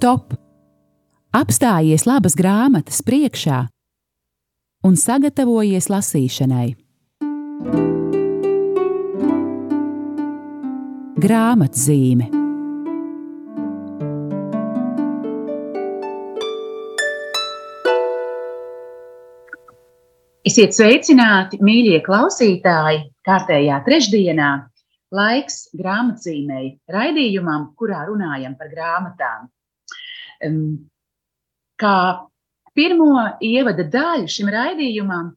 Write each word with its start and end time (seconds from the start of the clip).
stop! 0.00 0.32
Apstājies 1.36 2.06
labas 2.08 2.32
grāmatas 2.32 3.02
priekšā 3.04 3.58
un 4.88 4.94
sagatavojies 4.96 5.90
lasīšanai. 5.92 6.68
Grāmatzīme 11.20 12.30
Esiet 20.48 20.72
sveicināti, 20.80 21.60
mīļie 21.60 22.00
klausītāji, 22.08 23.04
kārtējā 23.28 23.84
trešdienā. 23.84 24.50
Laiks 25.12 25.66
grāmatzīmēji, 25.76 26.76
raidījumam, 26.88 27.74
kurā 27.76 28.06
runājam 28.08 28.56
par 28.56 28.72
grāmatām. 28.72 29.50
Kā 31.80 31.96
pirmo 32.76 33.26
ievada 33.44 33.84
daļu 33.92 34.28
šim 34.30 34.50
raidījumam, 34.52 35.32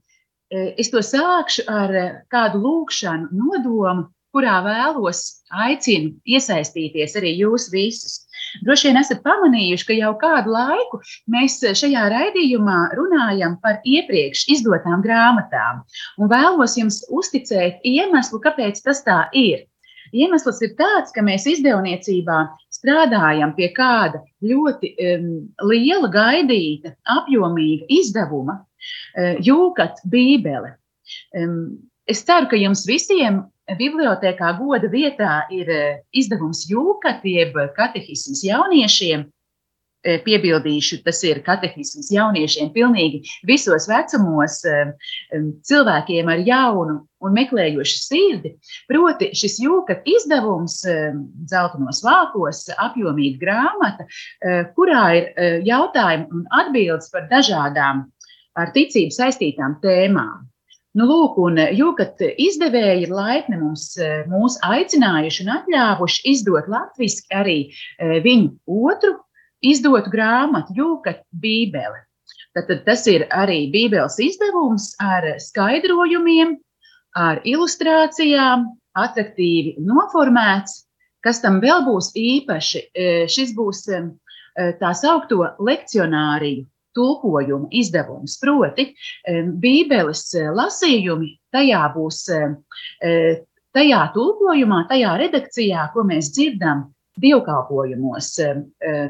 e, 0.51 0.73
es 0.79 0.91
to 0.93 1.01
sākšu 1.03 1.65
ar 1.71 1.95
e, 1.95 2.03
kādu 2.31 2.61
lūkšanu, 2.63 3.31
nodomu, 3.31 4.09
kurā 4.33 4.57
vēlos 4.65 5.21
aicinu 5.53 6.15
iesaistīties 6.25 7.17
arī 7.19 7.35
jūs 7.37 7.69
visus. 7.73 8.23
Droši 8.65 8.89
vien 8.89 8.99
esat 9.01 9.21
pamanījuši, 9.25 9.85
ka 9.87 9.97
jau 9.97 10.11
kādu 10.21 10.53
laiku 10.53 10.99
mēs 11.29 11.59
šajā 11.61 12.07
raidījumā 12.13 12.79
runājam 12.97 13.59
par 13.61 13.79
iepriekš 13.85 14.47
izdotām 14.55 15.05
grāmatām. 15.05 15.83
Un 16.17 16.31
vēlos 16.33 16.77
jums 16.79 17.01
uzticēt 17.13 17.85
iemeslu, 17.85 18.41
kāpēc 18.41 18.81
tas 18.85 19.01
tā 19.05 19.23
ir. 19.37 19.65
Iemesls 20.13 20.61
ir 20.65 20.75
tāds, 20.77 21.13
ka 21.13 21.23
mēs 21.25 21.47
izdevniecībā 21.49 22.41
strādājam 22.83 23.55
pie 23.55 23.71
kāda 23.75 24.19
ļoti 24.43 24.91
um, 24.99 25.31
liela, 25.71 26.11
gaidīta, 26.11 26.93
apjomīga 27.15 27.87
izdevuma, 27.89 28.59
uh, 28.59 29.39
Jūkat 29.39 30.03
Bībele. 30.11 30.75
Um, 31.35 31.79
es 32.09 32.21
ceru, 32.27 32.51
ka 32.51 32.59
jums 32.59 32.83
visiem 32.87 33.45
Bibliotēkā 33.71 34.49
goda 34.59 34.89
vietā 34.91 35.45
ir 35.55 35.69
eh, 35.71 36.01
izdevums 36.11 36.65
Jūka, 36.67 37.15
jeb 37.23 37.55
katehisms 37.77 38.43
jauniešiem. 38.43 39.23
Eh, 40.03 40.17
piebildīšu, 40.19 40.97
tas 41.05 41.21
ir 41.23 41.37
katehisms 41.45 42.09
jauniešiem 42.11 42.73
pilnīgi 42.75 43.21
visos 43.47 43.85
vecumos, 43.87 44.57
eh, 44.67 44.91
cilvēkiem 45.63 46.27
ar 46.27 46.41
jaunu 46.43 46.97
un 47.23 47.37
meklējošu 47.37 48.01
sirdi. 48.01 48.51
Proti, 48.91 49.31
šis 49.31 49.55
jūka 49.63 50.01
izdevums, 50.03 50.81
dzeltenos 51.47 52.03
vākos, 52.03 52.65
apjomīga 52.83 53.39
grāmata, 53.39 54.03
kurā 54.75 55.05
ir 55.15 55.63
jautājumi 55.63 56.27
un 56.35 56.43
atbildes 56.51 57.07
par 57.13 57.29
dažādām 57.31 58.03
ar 58.59 58.75
ticību 58.75 59.15
saistītām 59.15 59.79
tēmām. 59.79 60.49
Nu, 60.99 61.07
lūk, 61.07 61.39
un 61.39 61.55
jūkat 61.55 62.19
izdevēji 62.19 63.07
ir 63.07 63.15
laipni 63.15 63.55
mums, 63.55 63.93
mūs 64.27 64.59
aicinājuši 64.67 65.45
un 65.47 65.55
atļāvuši 65.61 66.25
izdot 66.35 66.67
latviešu 66.67 67.23
arī 67.31 67.71
viņu 68.03 68.51
otru 68.67 69.21
izdotu 69.63 70.11
grāmatu, 70.13 70.75
Jūkat 70.77 71.23
Bībeli. 71.31 72.03
Tad, 72.53 72.69
tas 72.85 73.07
ir 73.09 73.25
arī 73.33 73.71
Bībeles 73.73 74.19
izdevums 74.21 74.91
ar 75.01 75.25
skaidrojumiem, 75.41 76.57
ar 77.17 77.41
ilustrācijām, 77.49 78.67
attraktīvi 78.93 79.79
noformēts. 79.81 80.83
Kas 81.25 81.41
tam 81.41 81.57
vēl 81.63 81.81
būs 81.87 82.11
īpaši? 82.19 82.83
Šis 83.31 83.55
būs 83.57 83.87
tā 84.79 84.91
saukto 84.93 85.47
lekcionāriju 85.57 86.67
tulkojuma 86.93 87.71
izdevums. 87.73 88.37
Proti, 88.37 88.91
Bībeles 89.63 90.27
lasījumi 90.53 91.31
tajā 91.55 91.83
būs, 91.95 92.19
tajā 93.73 94.01
tulkojumā, 94.13 94.83
tajā 94.91 95.15
redakcijā, 95.23 95.87
ko 95.95 96.05
mēs 96.05 96.29
dzirdam 96.35 96.91
dievkalpojumos. 97.21 98.31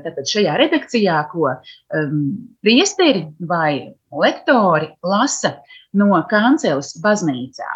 Tātad 0.03 0.27
šajā 0.29 0.57
redakcijā, 0.59 1.21
ko 1.31 1.49
um, 1.53 2.19
priesteri 2.65 3.27
vai 3.49 3.93
lektori 4.11 4.91
lasa 5.05 5.57
no 5.93 6.19
kanceles 6.29 6.93
baznīcā. 7.03 7.71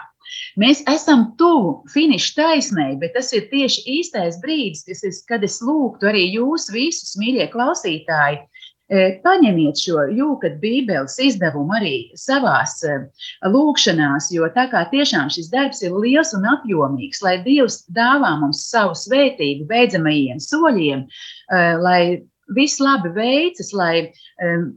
Mēs 0.60 0.82
esam 0.92 1.30
tuvu 1.40 1.88
finiša 1.94 2.34
taisnē, 2.36 2.88
bet 3.00 3.14
tas 3.16 3.32
ir 3.38 3.48
tieši 3.52 3.86
īstais 4.00 4.40
brīdis, 4.44 5.04
es, 5.08 5.22
kad 5.30 5.46
es 5.48 5.62
lūgtu 5.64 6.10
arī 6.10 6.26
jūs 6.34 6.68
visus, 6.74 7.16
mīļie 7.22 7.48
klausītāji, 7.54 8.42
Paņemiet 8.88 9.82
šo 9.84 10.06
jūkat 10.16 10.62
bībeles 10.62 11.18
izdevumu 11.20 11.76
arī 11.76 11.96
savās 12.16 12.78
lūkšanās, 13.44 14.30
jo 14.32 14.48
tā 14.56 14.70
kā 14.72 14.86
tiešām 14.94 15.28
šis 15.34 15.50
darbs 15.52 15.84
ir 15.84 15.92
liels 15.92 16.32
un 16.38 16.48
apjomīgs, 16.48 17.20
lai 17.26 17.36
Dievs 17.44 17.82
dāvā 17.92 18.32
mums 18.40 18.64
savu 18.70 18.96
svētību 18.96 19.68
beidzamajiem 19.68 20.40
soļiem, 20.40 21.04
lai 21.84 22.02
viss 22.56 22.80
labi 22.80 23.12
veicas, 23.12 23.74
lai 23.76 24.08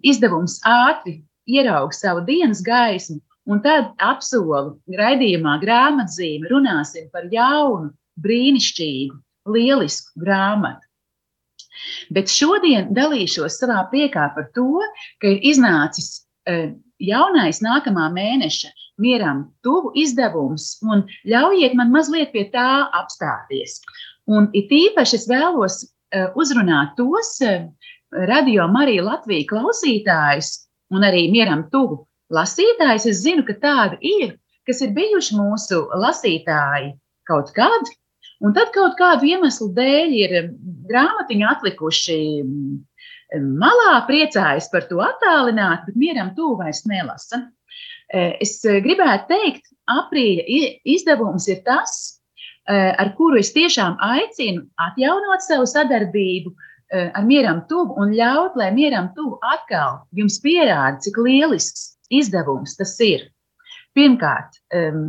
izdevums 0.02 0.58
ātri 0.66 1.20
ieraug 1.46 1.94
savu 1.94 2.26
dienas 2.26 2.64
gaismu, 2.66 3.20
un 3.46 3.62
tad 3.62 3.94
apsolu 4.02 4.74
raidījumā 4.90 5.60
grāmatzīme 5.62 6.50
runāsim 6.50 7.06
par 7.14 7.30
jaunu, 7.30 7.92
brīnišķīgu, 8.20 9.14
lielisku 9.54 10.26
grāmatu. 10.26 10.89
Bet 12.14 12.32
šodien 12.32 12.90
dalīšos 12.96 13.58
savā 13.60 13.82
priekā 13.92 14.28
par 14.34 14.48
to, 14.56 14.82
ka 15.22 15.30
ir 15.32 15.40
iznācis 15.52 16.10
e, 16.48 16.74
jaunais 17.00 17.62
nākamā 17.64 18.08
mēneša 18.14 18.70
mieram 19.00 19.46
tuvu 19.64 19.92
izdevums, 19.96 20.74
un 20.84 21.06
ļaujiet 21.28 21.76
man 21.78 21.92
mazliet 21.94 22.32
pie 22.34 22.46
tā 22.52 22.68
apstāties. 23.00 23.80
Un 24.30 24.50
it 24.54 24.70
īpaši 24.70 25.16
es 25.18 25.26
vēlos 25.30 25.80
e, 25.84 26.26
uzrunāt 26.36 26.96
tos 26.98 27.38
e, 27.40 27.56
radio 28.30 28.66
Marija 28.68 29.06
Latvijas 29.06 29.48
klausītājus 29.50 30.52
un 30.94 31.06
arī 31.06 31.28
mieram 31.32 31.64
tuvu 31.72 32.02
lasītājus. 32.34 33.08
Es 33.10 33.22
zinu, 33.24 33.46
ka 33.46 33.56
tādi 33.62 34.00
ir, 34.20 34.36
kas 34.68 34.82
ir 34.84 34.94
bijuši 34.96 35.38
mūsu 35.38 35.84
lasītāji 36.02 36.94
kaut 37.30 37.52
kad, 37.54 37.90
Un 38.40 38.54
tad 38.56 38.70
kaut 38.72 38.94
kādu 38.96 39.28
iemeslu 39.28 39.68
dēļ 39.76 40.14
ir 40.16 40.36
grāmatiņu 40.88 41.48
atlikuši 41.50 42.20
malā, 43.38 44.00
priecājas 44.08 44.70
par 44.72 44.86
to 44.88 45.00
attālināt, 45.04 45.84
bet 45.86 45.96
mieram 45.96 46.32
tuvu 46.34 46.56
vairs 46.62 46.84
nelasa. 46.88 47.44
E, 48.10 48.36
es 48.42 48.58
gribētu 48.64 49.28
teikt, 49.30 49.68
aprīļa 49.90 50.64
izdevums 50.88 51.46
ir 51.48 51.60
tas, 51.66 52.22
e, 52.66 52.74
ar 52.74 53.12
kuru 53.18 53.38
es 53.38 53.52
tiešām 53.54 53.98
aicinu 54.02 54.66
atjaunot 54.88 55.44
savu 55.46 55.68
sadarbību 55.70 56.50
e, 56.50 57.10
ar 57.14 57.26
mieram 57.26 57.62
tuvu 57.68 58.00
un 58.02 58.16
ļaut, 58.16 58.56
lai 58.58 58.72
mieram 58.74 59.12
tuvu 59.14 59.38
atkal 59.52 60.02
jums 60.16 60.40
pierāda, 60.42 60.98
cik 61.04 61.20
lielisks 61.22 61.94
izdevums 62.10 62.76
tas 62.80 62.96
ir. 63.04 63.28
Pirmkārt, 63.98 64.60
um, 64.76 65.02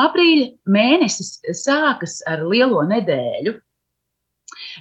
aprīļa 0.00 0.46
mēnesis 0.76 1.36
sākas 1.60 2.22
ar 2.30 2.44
lielo 2.48 2.80
nedēļu. 2.88 3.58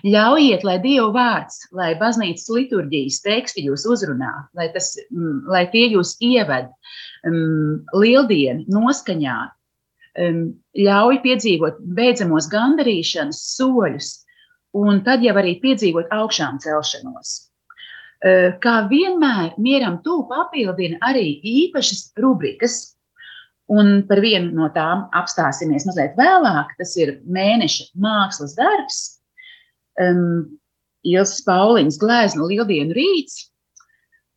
Ļaujiet, 0.06 0.64
lai 0.68 0.78
Dieva 0.84 1.10
vārds, 1.16 1.64
lai 1.76 1.92
baznīcas 2.00 2.48
liturģijas 2.54 3.20
teksti 3.26 3.66
jūs 3.68 3.86
uzrunā, 3.90 4.32
lai, 4.58 4.70
tas, 4.74 4.94
mm, 5.10 5.44
lai 5.50 5.66
tie 5.74 5.88
jūs 5.92 6.16
ieved 6.24 6.70
um, 7.28 7.84
lieldienu 7.98 8.64
noskaņā, 8.72 9.38
um, 10.24 10.44
ļauj 10.78 11.22
piedzīvot 11.26 11.82
beidzamos 12.00 12.50
gandarīšanas 12.54 13.42
soļus, 13.58 14.12
un 14.78 15.04
tad 15.06 15.26
jau 15.26 15.36
arī 15.42 15.58
piedzīvot 15.62 16.14
augšām 16.16 16.62
celšanos. 16.64 17.40
Kā 18.64 18.74
vienmēr, 18.88 19.58
mieram 19.60 19.98
tuvu 20.04 20.30
papildina 20.30 20.96
arī 21.04 21.26
īpašas 21.44 22.14
rubrikas, 22.24 22.94
Un 23.72 24.02
par 24.08 24.20
vienu 24.20 24.52
no 24.58 24.68
tām 24.76 25.06
apstāsimies 25.16 25.86
mazliet 25.88 26.18
vēlāk. 26.20 26.74
Tas 26.80 26.96
ir 27.00 27.16
mēneša 27.24 27.94
mākslas 28.04 28.58
darbs, 28.58 29.00
um, 30.04 30.60
Ilses 31.08 31.44
Pauliņas 31.48 32.00
glezna 32.02 32.48
Lieldienu 32.50 32.96
rīts. 32.96 33.48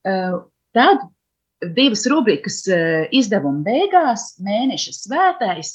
Uh, 0.06 0.46
tad 0.76 1.02
divas 1.74 2.04
rubrikas 2.10 2.60
uh, 2.70 3.06
izdevuma 3.10 3.64
beigās- 3.66 4.34
mēneša 4.48 4.94
svētais 4.94 5.72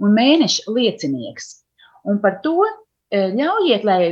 un 0.00 0.12
mēneša 0.16 0.68
liecinieks. 0.68 1.54
Un 2.04 2.20
par 2.20 2.40
to 2.44 2.58
uh, 2.60 2.76
ļaujiet, 3.12 3.84
lai 3.84 4.02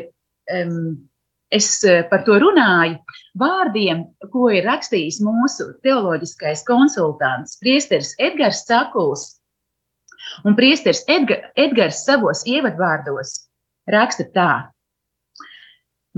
um, 0.62 1.07
es 1.54 1.68
eh, 1.84 2.04
par 2.10 2.24
to 2.26 2.38
runāju 2.42 2.98
vārdiem, 3.40 4.04
ko 4.32 4.48
ir 4.54 4.66
rakstījis 4.68 5.20
mūsu 5.24 5.72
teoloģiskais 5.86 6.64
konsultants, 6.68 7.58
Priesteris 7.62 8.14
Edgars 8.18 8.64
Cakuls. 8.68 9.34
Un 10.44 10.56
Priesteris 10.58 11.04
Edga, 11.08 11.38
Edgars 11.56 12.02
savos 12.04 12.42
ievadvārdos 12.46 13.34
raksta 13.88 14.26
tā: 14.34 14.50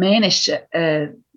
mēneša, 0.01 0.57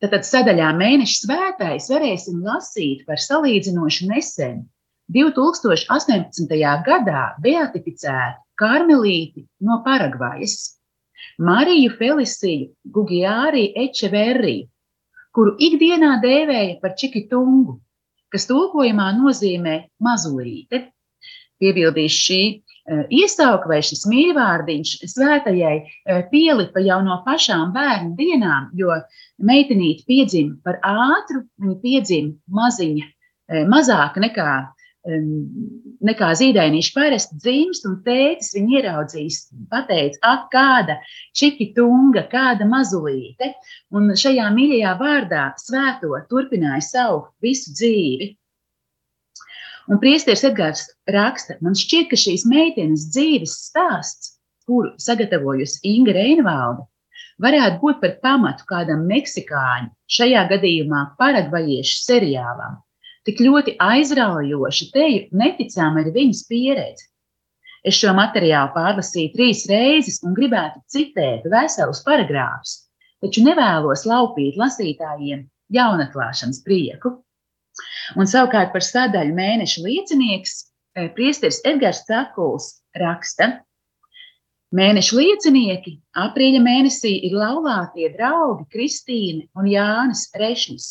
tātad 0.01 0.25
sadaļā 0.25 0.71
mēneša 0.79 1.17
svētais 1.19 1.89
varēsim 1.91 2.39
lasīt 2.47 3.03
par 3.05 3.21
salīdzinoši 3.21 4.09
nesen 4.09 4.63
2018. 5.13 6.47
gadā 6.87 7.23
beatificētu 7.43 8.39
karmelīti 8.59 9.45
no 9.65 9.81
Paragvajas, 9.85 10.79
Mariju 11.43 11.93
Feliciju 11.99 12.69
Gugiāri 12.95 13.69
Echeverri, 13.85 14.57
kuru 15.33 15.55
ikdienā 15.57 16.17
dēvēja 16.23 16.79
par 16.81 16.93
čikitungu, 16.99 17.79
kas 18.33 18.49
tulkojumā 18.49 19.11
nozīmē 19.17 19.79
mazulīte. 20.03 20.87
Piebildīs 21.61 22.15
šī 22.17 22.43
Eh, 22.83 23.05
iesauka 23.15 23.69
vai 23.71 23.77
šis 23.79 24.01
mīļvārdiņš 24.11 24.89
svētajai 25.07 25.75
eh, 25.79 26.17
pielipa 26.27 26.81
jau 26.83 26.97
no 27.05 27.21
pašām 27.23 27.69
bērnu 27.71 28.09
dienām, 28.17 28.65
jo 28.75 28.91
meitenīte 29.39 30.03
piedzima 30.09 30.57
par 30.67 30.81
ātru, 30.83 31.45
viņa 31.63 31.77
piedzima 31.79 32.57
maziņa, 32.59 33.05
eh, 33.07 33.63
mazāka 33.71 34.19
nekā, 34.25 34.49
nekā 35.03 36.29
zīdainīši 36.39 36.91
parasti 36.95 37.39
dzimst, 37.43 37.87
un 37.89 37.97
tētis 38.05 38.53
viņu 38.55 38.77
ieraudzījis, 38.77 39.39
pateica, 39.71 40.19
ak, 40.23 40.45
kāda 40.53 40.95
čiki 41.35 41.73
tunga, 41.75 42.23
kāda 42.31 42.67
mazulīte, 42.69 43.51
un 43.91 44.13
šajā 44.15 44.47
mīļajā 44.55 44.93
vārdā 45.01 45.49
svēto 45.59 46.15
turpināja 46.29 46.85
savu 46.87 47.25
visu 47.43 47.75
dzīvi. 47.75 48.29
Un 49.91 49.99
priesteris 49.99 50.45
Edgars 50.47 50.85
raksta, 51.11 51.57
man 51.59 51.75
šķiet, 51.75 52.07
ka 52.13 52.19
šīs 52.19 52.47
meitenes 52.47 53.09
dzīves 53.11 53.57
stāsts, 53.67 54.37
kuru 54.63 54.93
sagatavojusi 54.95 55.83
Inga 55.91 56.15
Reinvalde, 56.15 56.87
varētu 57.43 57.81
būt 57.81 57.99
par 57.99 58.15
pamatu 58.23 58.63
kādam 58.69 59.03
meksikāņu, 59.09 59.91
šajā 60.07 60.47
gadījumā 60.53 61.03
paragvajiešu 61.19 61.99
seriālam. 62.05 62.79
Tik 63.27 63.39
ļoti 63.39 63.75
aizraujoši 63.79 64.89
teju 64.91 65.39
neticām 65.39 65.99
arī 66.01 66.11
viņas 66.17 66.41
pieredzi. 66.49 67.07
Es 67.83 67.97
šo 67.99 68.13
materiālu 68.15 68.71
pārlasīju 68.75 69.33
trīs 69.35 69.63
reizes 69.71 70.21
un 70.23 70.35
gribētu 70.37 70.81
citēt 70.91 71.47
veselus 71.51 72.03
paragrāfus, 72.07 72.75
taču 73.23 73.43
nevēlos 73.47 74.05
laupīt 74.07 74.59
lasītājiem 74.59 75.43
jaunatklāšanas 75.75 76.63
prieku. 76.67 77.17
Un 78.19 78.29
savukārt 78.29 78.71
par 78.75 78.85
sadaļu 78.85 79.35
mēneša 79.35 79.83
liecinieks 79.83 80.57
eh, 80.61 81.09
priesteris 81.15 81.63
Edgars 81.67 82.03
Cakuls 82.07 82.69
raksta, 82.99 83.63
Mēneša 84.73 85.17
liecinieki 85.19 85.91
aprīļa 86.17 86.59
mēnesī 86.65 87.11
ir 87.27 87.35
laulātie 87.37 88.07
draugi 88.15 88.63
Kristīne 88.73 89.43
un 89.53 89.67
Jānis 89.69 90.23
Rešņs. 90.33 90.87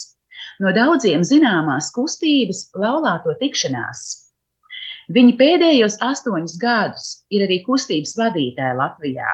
No 0.60 0.72
daudziem 0.76 1.24
zināmās 1.24 1.88
kustības 1.94 2.66
laulāto 2.76 3.32
tikšanās. 3.40 4.02
Viņi 5.12 5.36
pēdējos 5.38 5.98
astoņus 6.04 6.58
gadus 6.60 7.06
ir 7.32 7.46
arī 7.46 7.62
kustības 7.66 8.14
vadītāji 8.18 8.78
Latvijā. 8.78 9.32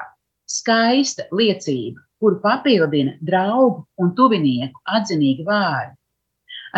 Skaista 0.48 1.26
liecība, 1.34 2.00
kuru 2.22 2.38
papildina 2.42 3.16
draugu 3.20 3.84
un 4.00 4.14
tuvinieku 4.16 4.80
atzinīgi 4.96 5.44
vārdi. 5.46 5.94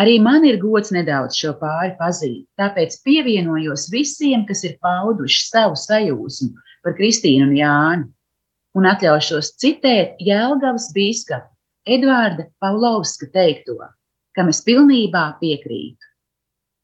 Arī 0.01 0.17
man 0.23 0.45
ir 0.47 0.57
gods 0.59 0.91
nedaudz 0.95 1.35
šo 1.35 1.53
pāri 1.59 1.93
pazīt, 1.99 2.45
tāpēc 2.59 2.97
pievienojos 3.05 3.89
visiem, 3.91 4.45
kas 4.47 4.63
ir 4.67 4.77
pauduši 4.83 5.47
savu 5.49 5.79
sajūsmu 5.79 6.51
par 6.83 6.95
Kristīnu 6.97 7.49
un 7.49 7.55
Jānu, 7.57 8.07
un 8.79 8.87
atļaušos 8.87 9.53
citēt 9.61 10.21
Jēlgavas 10.23 10.89
bīskapa 10.95 11.49
Edvārda 11.91 12.47
Paulovska 12.61 13.27
teikto, 13.33 13.79
kam 14.35 14.51
es 14.51 14.61
pilnībā 14.65 15.25
piekrītu. 15.41 16.07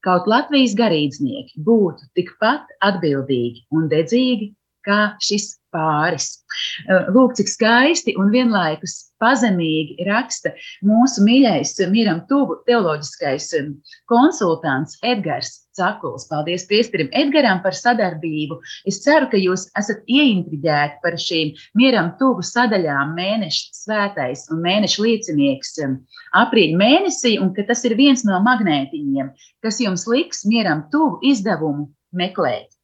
Kaut 0.06 0.28
Latvijas 0.30 0.76
garīdznieki 0.78 1.64
būtu 1.68 2.06
tikpat 2.16 2.70
atbildīgi 2.86 3.66
un 3.76 3.90
dedzīgi 3.92 4.52
kā 4.88 5.18
šis 5.24 5.56
pāris. 5.78 6.32
Eh, 6.90 7.12
lūk, 7.14 7.36
cik 7.38 7.52
skaisti 7.52 8.16
un 8.18 8.32
vienlaikus 8.34 8.98
pazemīgi 9.22 10.06
raksta 10.08 10.54
mūsu 10.86 11.24
mīļais, 11.26 11.76
mīram 11.94 12.24
tuvu 12.30 12.60
teoloģiskais 12.70 13.48
eh, 13.58 13.72
konsultants 14.10 14.98
Edgars 15.06 15.54
Cakuls. 15.78 16.26
Paldies 16.30 16.66
Piesterim 16.70 17.10
Edgaram 17.14 17.62
par 17.66 17.78
sadarbību. 17.78 18.60
Es 18.90 19.02
ceru, 19.04 19.30
ka 19.32 19.42
jūs 19.42 19.68
esat 19.78 20.02
ieintriģēti 20.10 21.02
par 21.04 21.20
šīm 21.22 21.54
mieram 21.78 22.14
tuvu 22.22 22.46
sadaļām 22.46 23.14
mēneša 23.18 23.82
svētais 23.82 24.48
un 24.54 24.64
mēneša 24.66 25.06
liecinieks 25.06 25.76
eh, 25.86 26.00
aprīļa 26.46 26.82
mēnesī, 26.82 27.36
un 27.44 27.54
ka 27.58 27.68
tas 27.70 27.86
ir 27.90 27.98
viens 28.00 28.26
no 28.28 28.42
magnētiņiem, 28.46 29.34
kas 29.66 29.84
jums 29.84 30.08
liks 30.10 30.46
mieram 30.50 30.88
tuvu 30.94 31.22
izdevumu 31.34 31.92
meklēt. 32.18 32.77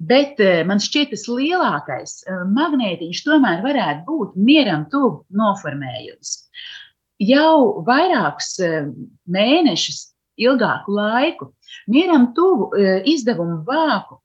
Bet 0.00 0.40
eh, 0.40 0.62
man 0.64 0.80
šķiet, 0.80 1.12
tas 1.12 1.26
lielākais 1.28 2.22
eh, 2.24 2.44
magnētiņš 2.56 3.20
tomēr 3.26 3.60
varētu 3.64 4.06
būt 4.06 4.38
mieram 4.40 4.86
tuvu 4.92 5.26
noformējums. 5.36 6.32
Jau 7.20 7.84
vairākus 7.84 8.54
eh, 8.64 8.88
mēnešus, 9.28 10.06
ilgāku 10.40 10.96
laiku, 10.96 11.50
mieram 11.92 12.30
tuvu 12.32 12.70
izdevumu 13.12 13.58
vāku 13.66 14.16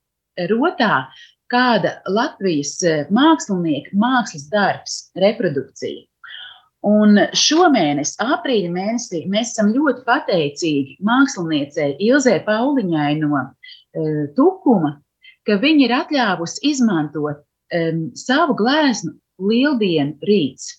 rotā 0.48 1.10
kāda 1.52 1.98
Latvijas 2.08 2.78
mākslinieka 3.12 3.92
mākslas 3.92 4.46
darbs, 4.48 4.94
reprodukcija. 5.20 6.06
Un 6.88 7.20
šomēnes, 7.36 8.14
aprīļa 8.22 8.72
mēnesī, 8.72 9.26
mēs 9.28 9.52
esam 9.52 9.74
ļoti 9.76 10.06
pateicīgi 10.08 10.96
māksliniecei 11.04 11.98
Ilzē 12.08 12.38
Pauliņai 12.48 13.12
no 13.20 13.44
Tukuma, 14.38 14.94
ka 15.46 15.58
viņi 15.62 15.86
ir 15.86 15.94
atļāvusi 16.00 16.62
izmantot 16.72 17.42
um, 17.74 18.02
savu 18.18 18.56
gleznu 18.58 19.14
lieldienu 19.42 20.16
rīts. 20.26 20.74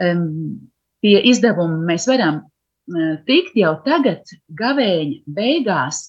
Um, 0.00 0.60
pie 1.04 1.18
izdevuma 1.30 1.80
mēs 1.90 2.06
varam 2.08 2.42
uh, 2.42 3.14
tikt 3.28 3.56
jau 3.58 3.74
tagad, 3.86 4.24
gavēņa 4.56 5.34
beigās, 5.36 6.02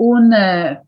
un 0.00 0.30
uh, 0.34 0.78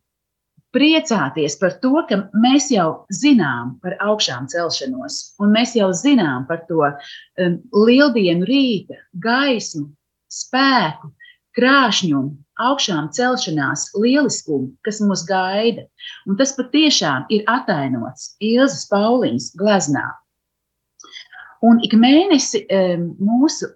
priecāties 0.72 1.58
par 1.60 1.76
to, 1.82 1.92
ka 2.08 2.22
mēs 2.42 2.70
jau 2.72 3.04
zinām 3.12 3.76
par 3.84 3.98
augšām 4.00 4.48
celšanos, 4.52 5.34
un 5.42 5.52
mēs 5.54 5.76
jau 5.76 5.90
zinām 5.96 6.46
par 6.48 6.64
to 6.68 6.80
um, 6.88 7.58
lieldienu 7.84 8.48
rīta 8.48 8.96
gaismu, 9.12 9.90
spēku, 10.32 11.12
krāšņumu, 11.58 12.32
augšām 12.68 13.10
celšanās 13.16 13.88
lieliskumu, 13.98 14.72
kas 14.86 15.00
mūs 15.04 15.24
gaida. 15.28 15.86
Un 16.26 16.38
tas 16.40 16.54
patiešām 16.56 17.26
ir 17.34 17.44
atainots 17.50 18.34
Ilzas 18.42 18.86
Pauliņas 18.90 19.52
gleznā. 19.58 20.06
Un 21.62 21.78
ik 21.86 21.94
mēnesi 21.94 22.64
mūsu 23.22 23.70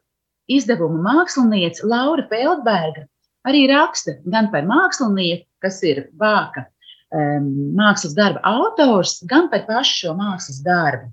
izdevuma 0.51 1.03
māksliniece 1.05 1.87
Laura 1.87 2.27
Feldberga 2.31 3.07
arī 3.47 3.67
raksta 3.71 4.17
gan 4.27 4.51
par 4.51 4.67
mākslinieku, 4.67 5.47
kas 5.63 5.83
ir 5.87 6.07
vāka 6.19 6.67
mākslas 7.15 8.15
darba 8.17 8.41
autors, 8.43 9.23
gan 9.31 9.49
par 9.51 9.67
pašu 9.69 9.95
šo 10.01 10.15
mākslas 10.19 10.63
darbu. 10.65 11.13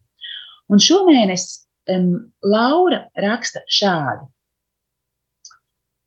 Un 0.70 0.82
šomēnes 0.82 1.68
um, 1.94 2.32
Laura 2.42 3.06
raksta 3.16 3.62
šādi. 3.70 4.26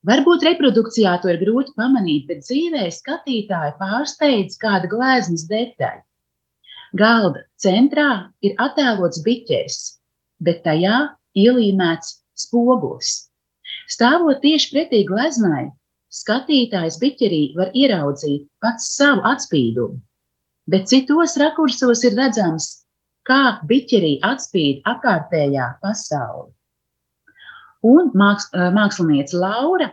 Varbūt 0.07 0.45
reprodukcijā 0.47 1.17
to 1.23 1.33
ir 1.33 1.41
grūti 1.41 1.73
pamanīt, 1.79 2.27
bet 2.29 2.45
dzīvē 2.47 2.85
skatītāju 2.95 3.75
pārsteidz 3.81 4.59
kāda 4.63 4.91
gleznas 4.93 5.47
detaļa. 5.51 6.05
Galda 6.97 7.43
centrā 7.59 8.11
ir 8.47 8.55
attēlots 8.63 9.25
biķers, 9.27 9.79
bet 10.47 10.63
tajā 10.65 11.01
ielīmēts 11.35 12.15
spogulis. 12.39 13.17
Stāvot 13.91 14.39
tieši 14.45 14.71
pretī 14.73 15.03
gleznai, 15.09 15.67
skatītājs 16.15 17.01
biķerī 17.03 17.43
var 17.59 17.75
ieraudzīt 17.75 18.47
pats 18.63 18.89
savu 18.95 19.27
atspīdumu, 19.27 19.99
bet 20.71 20.87
citos 20.93 21.35
rakursos 21.43 22.05
ir 22.07 22.15
redzams, 22.19 22.69
kā 23.27 23.59
biķerī 23.67 24.21
atspīd 24.31 24.87
apkārtējā 24.87 25.73
pasaule. 25.83 26.56
Un 27.87 28.11
māks, 28.19 28.49
mākslinieca 28.53 29.39
Laura 29.41 29.91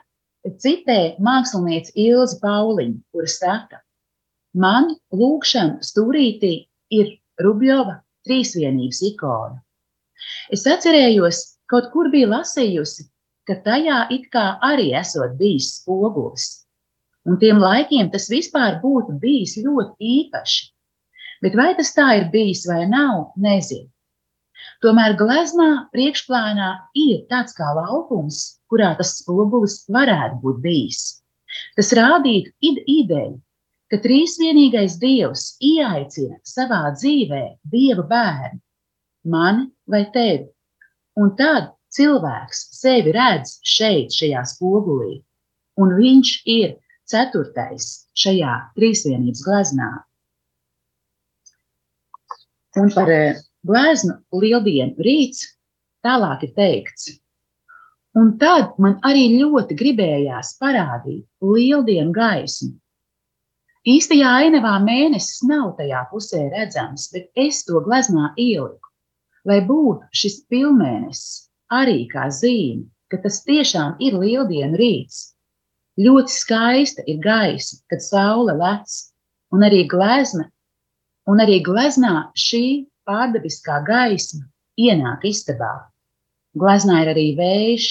citē 0.63 1.15
mākslinieci 1.23 1.93
Ilzi 2.07 2.39
Pauliņu, 2.41 2.99
kura 3.13 3.29
saka, 3.31 3.79
man 4.53 4.93
lūkšana 5.13 5.83
stūrītī 5.85 6.53
ir 6.97 7.13
Rubļova 7.43 7.99
trīsvienības 8.27 9.01
ikona. 9.11 9.61
Es 10.55 10.65
atcerējos, 10.69 11.43
kaut 11.71 11.89
kur 11.93 12.09
bija 12.13 12.29
lasījusi, 12.31 13.07
ka 13.47 13.57
tajā 13.65 14.03
it 14.15 14.29
kā 14.33 14.45
arī 14.63 14.91
esot 14.99 15.35
bijis 15.39 15.73
spogulis. 15.79 16.45
Un 17.27 17.39
tiem 17.39 17.59
laikiem 17.63 18.11
tas 18.11 18.27
vispār 18.31 18.79
būtu 18.83 19.15
bijis 19.19 19.57
ļoti 19.63 20.13
īpaši. 20.19 20.63
Bet 21.43 21.55
vai 21.59 21.71
tas 21.75 21.91
tā 21.95 22.07
ir 22.19 22.29
bijis 22.31 22.65
vai 22.67 22.83
nav, 22.87 23.33
nezinu. 23.39 23.89
Tomēr 24.83 25.13
gleznā 25.15 25.87
priekšplānā 25.95 26.69
ir 26.99 27.21
tāds 27.31 27.55
kā 27.55 27.69
laukums, 27.77 28.39
kurā 28.67 28.89
tas 28.99 29.13
spogulis 29.21 29.77
varētu 29.95 30.41
būt 30.41 30.57
bijis. 30.65 31.03
Tas 31.77 31.93
rādītu 31.95 32.51
id 32.67 32.81
ideju, 32.91 33.37
ka 33.87 33.99
trīsvienīgais 34.03 34.97
Dievs 34.99 35.45
ieaicina 35.63 36.35
savā 36.43 36.81
dzīvē 36.97 37.43
Dieva 37.71 38.03
bērnu, 38.09 38.59
mani 39.31 39.69
vai 39.87 40.03
tevi, 40.11 40.49
un 41.15 41.31
tad 41.39 41.71
cilvēks 41.95 42.65
sevi 42.75 43.13
redz 43.15 43.59
šeit, 43.63 44.11
šajā 44.11 44.43
spogulī, 44.51 45.21
un 45.79 45.95
viņš 45.95 46.33
ir 46.57 46.75
ceturtais 47.07 47.87
šajā 48.19 48.57
trīsvienības 48.75 49.45
gleznā. 49.47 49.91
Un 52.83 52.91
par 52.91 53.15
gleznu 53.67 54.15
lieldienu 54.41 55.05
rīts 55.07 55.45
tālāk 56.05 56.45
ir 56.47 56.53
teikts. 56.57 57.11
Un 58.19 58.35
tad 58.37 58.77
man 58.83 58.99
arī 59.07 59.25
ļoti 59.39 59.77
gribējās 59.79 60.53
parādīt 60.61 61.25
lieldienu 61.41 62.13
gaismu. 62.13 62.75
Īstajā 63.89 64.29
ainavā 64.45 64.77
mēnesis 64.83 65.41
nav 65.49 65.73
tajā 65.79 66.05
pusē 66.11 66.45
redzams, 66.53 67.09
bet 67.11 67.31
es 67.35 67.63
to 67.67 67.81
gleznā 67.83 68.29
ieliku, 68.39 68.91
lai 69.49 69.59
būtu 69.67 70.07
šis 70.15 70.43
pilnmēnesis 70.51 71.49
arī 71.73 72.05
kā 72.11 72.29
zīme, 72.31 72.85
ka 73.11 73.19
tas 73.25 73.41
tiešām 73.47 73.97
ir 73.99 74.15
lieldienu 74.21 74.79
rīts. 74.79 75.33
Ļoti 75.99 76.31
skaista 76.31 77.03
ir 77.09 77.19
gaisa, 77.21 77.81
kad 77.91 78.01
saule 78.01 78.55
lec, 78.57 78.93
un 79.53 79.65
arī 79.67 79.83
glezna 79.89 80.47
un 81.29 81.41
arī 81.43 81.59
gleznā 81.63 82.29
šī 82.35 82.85
pārdabiskā 83.07 83.79
gaisma 83.87 84.45
ienāk 84.79 85.25
istabā. 85.29 85.73
Gleznā 86.57 87.01
ir 87.03 87.11
arī 87.13 87.25
vējš, 87.37 87.87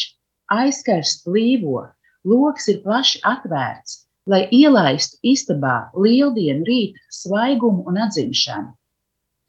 aizkars 0.52 1.16
plīvo, 1.25 1.88
loks 2.28 2.69
ir 2.71 2.83
plaši 2.85 3.23
atvērts, 3.26 3.99
lai 4.31 4.45
ielaistu 4.54 5.19
istabā 5.26 5.90
lieldienu 5.99 6.66
rīta 6.69 7.02
svaigumu 7.11 7.85
un 7.90 7.99
atzimšanu. 8.07 8.71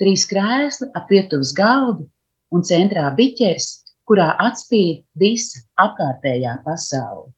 Trīs 0.01 0.25
krēsli 0.29 0.89
ap 0.97 1.11
virtuves 1.13 1.53
galdu 1.55 2.07
un 2.53 2.65
centrā 2.65 3.05
biķers, 3.17 3.69
kurā 4.09 4.33
atspīd 4.41 5.03
visa 5.19 5.61
apkārtējā 5.79 6.57
pasaule. 6.65 7.29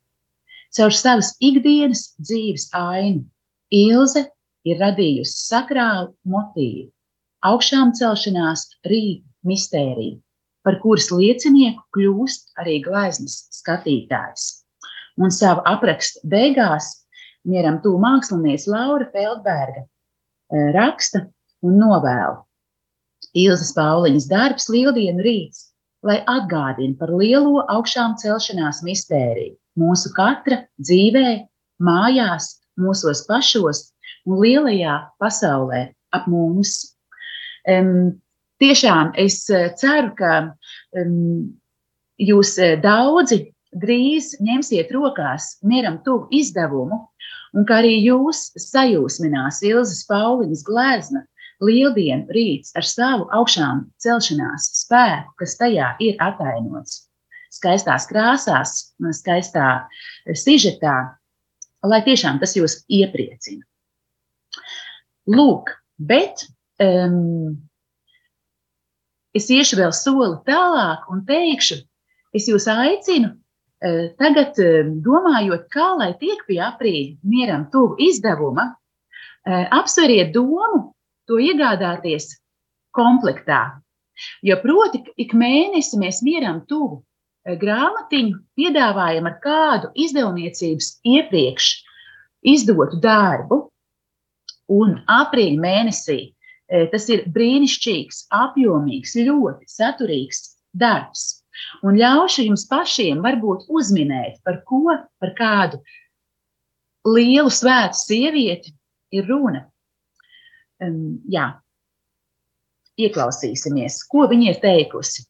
Caur 0.75 0.95
savas 0.95 1.35
ikdienas 1.43 2.09
dzīves 2.19 2.69
ainu 2.75 3.23
Ilze 3.75 4.25
ir 4.67 4.79
radījusi 4.81 5.37
sakrālu 5.49 6.11
motīvu, 6.31 6.89
augšām 7.49 7.93
celšanās 7.97 8.65
rīta 8.89 9.25
mistēriju, 9.45 10.19
par 10.65 10.79
kuras 10.83 11.11
liecinieku 11.13 11.83
kļūst 11.95 12.55
arī 12.61 12.79
gleznas 12.85 13.37
skatītājs. 13.59 14.47
Un 15.21 15.31
savu 15.31 15.63
aprakstu 15.69 16.25
beigās 16.31 16.89
mieram 17.47 17.79
tū 17.83 17.93
mākslinieca 18.01 18.71
Laura 18.73 19.07
Feldberga 19.13 19.85
eh, 19.85 20.71
raksta 20.75 21.27
un 21.63 21.77
novēl. 21.81 22.41
Ilzas 23.35 23.71
Pauliņas 23.75 24.27
darbs 24.31 24.67
lieldienu 24.71 25.23
rīts, 25.23 25.69
lai 26.05 26.21
atgādina 26.29 26.97
par 26.99 27.11
lielo 27.13 27.63
augšām 27.71 28.15
celšanās 28.21 28.81
mistēriju 28.85 29.55
mūsu 29.79 30.11
katra 30.15 30.63
dzīvē, 30.79 31.45
mājās, 31.83 32.55
mūsos 32.79 33.25
pašos 33.27 33.89
un 34.25 34.39
lielajā 34.41 34.97
pasaulē 35.21 35.89
ap 36.15 36.27
mums. 36.31 36.94
Um, 37.65 38.21
tiešām 38.61 39.13
es 39.19 39.41
eh, 39.49 39.71
ceru, 39.79 40.13
ka 40.17 40.33
um, 40.95 41.51
jūs 42.21 42.55
eh, 42.61 42.75
daudzi 42.81 43.41
drīz 43.75 44.35
ņemsiet 44.43 44.91
rokās 44.95 45.55
mieram 45.65 45.99
tuvu 46.05 46.29
izdevumu, 46.35 47.01
un 47.55 47.65
ka 47.67 47.81
arī 47.81 47.97
jūs 48.05 48.51
sajūsminās 48.59 49.63
Ilzas 49.67 50.05
Pauliņas 50.07 50.63
glezna 50.67 51.25
lieldienu 51.63 52.31
rīts 52.35 52.75
ar 52.75 52.87
savu 52.87 53.27
augšām 53.35 53.85
celšanās 54.03 54.69
spēku, 54.83 55.35
kas 55.39 55.57
tajā 55.59 55.93
ir 56.03 56.19
atainots. 56.23 57.05
Skaistās 57.55 58.07
krāsās, 58.09 58.73
skaistā 59.15 59.87
sižetā, 60.27 60.95
lai 61.87 62.01
tiešām 62.03 62.41
tas 62.41 62.55
jūs 62.57 62.81
iepriecina. 62.91 63.63
Lūk, 65.31 65.71
bet 65.97 66.43
um, 66.81 67.55
es 69.35 69.49
iešu 69.51 69.79
vēl 69.79 69.93
soli 69.95 70.37
tālāk 70.47 71.07
un 71.11 71.23
teikšu, 71.27 71.79
es 72.35 72.47
jūs 72.49 72.67
aicinu 72.71 73.31
uh, 73.31 74.05
tagad, 74.19 74.57
uh, 74.61 74.91
domājot, 75.05 75.67
kā 75.73 75.91
lai 75.99 76.13
tiek 76.21 76.43
pie 76.47 76.59
aprīļa 76.63 77.17
mieram 77.23 77.67
tuvu 77.73 77.99
izdevuma, 78.07 78.69
uh, 78.73 79.65
apsveriet 79.79 80.33
domu 80.35 80.91
to 81.29 81.39
iegādāties 81.41 82.35
komplektā. 82.95 83.81
Jo 84.45 84.55
proti, 84.61 85.01
ik 85.19 85.33
mēnesi 85.35 85.99
mēs 85.99 86.21
mieram 86.23 86.61
tuvu 86.69 87.01
grāmatiņu 87.45 88.39
piedāvājam 88.57 89.27
ar 89.27 89.35
kādu 89.43 89.89
izdevniecības 90.01 90.87
iepriekš 91.05 91.67
izdotu 92.47 92.97
darbu, 93.03 93.65
Un 94.65 94.95
aprīļa 95.05 95.61
mēnesī 95.61 96.19
tas 96.91 97.09
ir 97.13 97.25
brīnišķīgs, 97.31 98.25
apjomīgs, 98.33 99.15
ļoti 99.27 99.69
saturīgs 99.69 100.41
darbs. 100.73 101.43
Un 101.85 101.95
ļaušu 101.99 102.47
jums 102.49 102.65
pašiem 102.67 103.21
varbūt 103.23 103.69
uzminēt, 103.71 104.41
par 104.43 104.59
ko, 104.67 104.97
par 105.21 105.31
kādu 105.37 105.79
lielu 107.05 107.51
svētu 107.53 107.99
sievieti 107.99 108.73
ir 109.15 109.29
runa. 109.29 109.63
Um, 110.83 111.21
jā, 111.31 111.53
ieklausīsimies, 112.99 114.01
ko 114.11 114.25
viņa 114.31 114.51
ir 114.51 114.59
teikusi. 114.63 115.23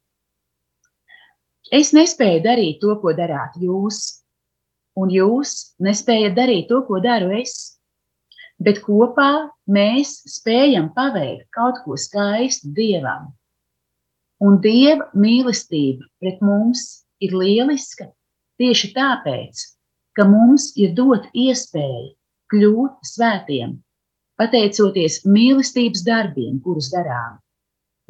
Es 1.73 1.91
nespēju 1.97 2.41
darīt 2.45 2.81
to, 2.81 2.95
ko 3.01 3.13
darāt 3.17 3.57
jūs, 3.61 4.21
un 4.97 5.11
jūs 5.13 5.75
nespējat 5.81 6.35
darīt 6.37 6.69
to, 6.69 6.81
ko 6.87 7.01
daru 7.03 7.33
es 7.37 7.74
bet 8.61 8.81
kopā 8.85 9.49
mēs 9.67 10.17
spējam 10.31 10.91
paveikt 10.95 11.47
kaut 11.55 11.81
ko 11.85 11.97
skaistu 11.99 12.71
dievam. 12.75 13.33
Un 14.43 14.59
dieva 14.63 15.07
mīlestība 15.15 16.05
pret 16.19 16.41
mums 16.43 17.05
ir 17.23 17.35
lieliska 17.35 18.09
tieši 18.59 18.91
tāpēc, 18.95 19.63
ka 20.15 20.27
mums 20.27 20.71
ir 20.79 20.93
dot 20.95 21.27
iespēju 21.33 22.13
kļūt 22.51 23.09
svētiem, 23.09 23.77
pateicoties 24.39 25.23
mīlestības 25.25 26.03
darbiem, 26.07 26.59
kurus 26.63 26.91
darām. 26.93 27.39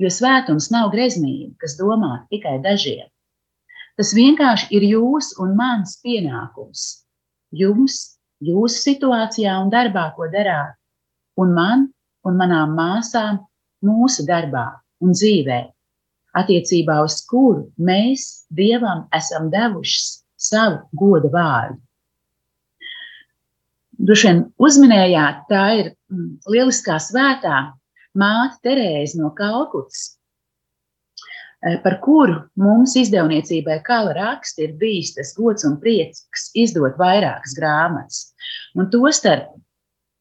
Jo 0.02 0.10
svētums 0.12 0.72
nav 0.74 0.90
greznība, 0.92 1.54
kas 1.62 1.78
domā 1.80 2.26
tikai 2.30 2.58
dažiem. 2.64 3.08
Tas 3.96 4.12
vienkārši 4.12 4.74
ir 4.76 4.84
jūsu 4.90 5.38
un 5.40 5.54
mans 5.56 5.96
pienākums. 6.04 7.06
Jums 7.56 8.15
jūsu 8.44 8.82
situācijā 8.82 9.54
un 9.62 9.72
darbā, 9.74 10.10
ko 10.16 10.28
darāt, 10.32 10.76
un 11.40 11.54
man 11.56 11.88
un 12.26 12.38
manām 12.40 12.76
māsām 12.78 13.40
mūsu 13.86 14.26
darbā 14.28 14.68
un 15.04 15.14
dzīvē, 15.16 15.62
attiecībā 16.36 17.00
uz 17.06 17.22
kuru 17.30 17.68
mēs 17.78 18.46
Dievam 18.56 19.06
esam 19.16 19.50
devuši 19.54 20.02
savu 20.36 20.82
godu 20.98 21.32
vārdu. 21.34 21.80
Droši 23.96 24.28
vien 24.28 24.42
uzminējāt, 24.60 25.46
tā 25.48 25.64
ir 25.80 25.86
mm, 26.12 26.32
lieliskā 26.52 26.98
svētā 27.00 27.62
māte 28.20 28.60
Terēze 28.66 29.22
no 29.22 29.32
Kalkutas, 29.38 30.18
par 31.84 31.98
kuru 32.04 32.36
mums 32.62 32.94
izdevniecībai 33.00 33.80
Kala 33.86 34.14
raksta 34.14 34.66
ir 34.66 34.76
bijis 34.78 35.16
tas 35.16 35.34
gods 35.38 35.66
un 35.66 35.80
prieks 35.82 36.52
izdot 36.54 37.00
vairākas 37.02 37.56
grāmatas. 37.58 38.22
Un 38.78 38.90
to 38.94 39.02
starp 39.16 39.50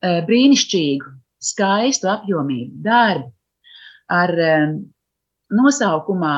eh, 0.00 0.22
brīnišķīgu, 0.24 1.12
skaistu, 1.44 2.08
apjomīgu 2.08 2.80
darbu 2.86 3.28
ar 4.08 4.32
eh, 4.32 4.72
nosaukumā 5.52 6.36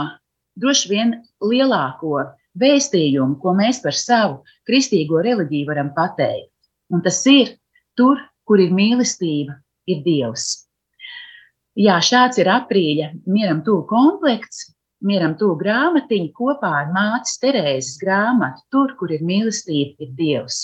droši 0.59 0.91
vien 0.91 1.15
lielāko 1.45 2.25
vēstījumu, 2.59 3.39
ko 3.39 3.55
mēs 3.55 3.83
par 3.85 3.95
savu 3.95 4.41
kristīgo 4.67 5.23
reliģiju 5.23 5.71
varam 5.71 5.93
pateikt. 5.95 6.51
Un 6.91 7.03
tas 7.05 7.21
ir 7.31 7.57
tur, 7.99 8.19
kur 8.47 8.63
ir 8.63 8.73
mīlestība, 8.75 9.55
ir 9.87 10.03
Dievs. 10.03 10.67
Jā, 11.77 11.99
šāds 12.01 12.41
ir 12.41 12.49
aprīļa 12.49 13.11
mieram 13.29 13.61
tuvu 13.67 13.85
komplekts, 13.91 14.71
mieram 15.07 15.37
to 15.41 15.53
grāmatiņu 15.59 16.33
kopā 16.37 16.73
ar 16.83 16.93
mātes 16.95 17.39
Terēzes 17.43 17.97
grāmatu, 18.03 18.65
tur, 18.75 18.95
kur 18.99 19.13
ir 19.15 19.25
mīlestība, 19.27 19.97
ir 20.03 20.15
Dievs. 20.19 20.63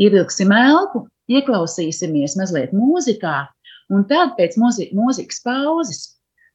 Ievilksim 0.00 0.52
elpu, 0.56 1.06
ieklausīsimies 1.28 2.38
mazliet 2.40 2.72
mūzikā, 2.76 3.38
un 3.92 4.06
tad 4.08 4.36
pēc 4.38 4.56
mūzikas 4.58 5.42
pauzes 5.44 6.04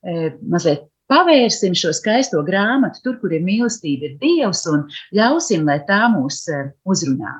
e, 0.02 0.32
mazliet 0.42 0.88
Pavērsim 1.08 1.76
šo 1.80 1.94
skaisto 1.96 2.42
grāmatu 2.48 3.00
tur, 3.04 3.16
kur 3.22 3.36
ir 3.38 3.46
mīlestība, 3.48 4.10
ir 4.10 4.18
Dievs, 4.24 4.66
un 4.68 4.84
ļausim, 5.16 5.64
lai 5.70 5.80
tā 5.88 6.04
mūs 6.12 6.44
eh, 6.52 6.74
uzrunā. 6.84 7.38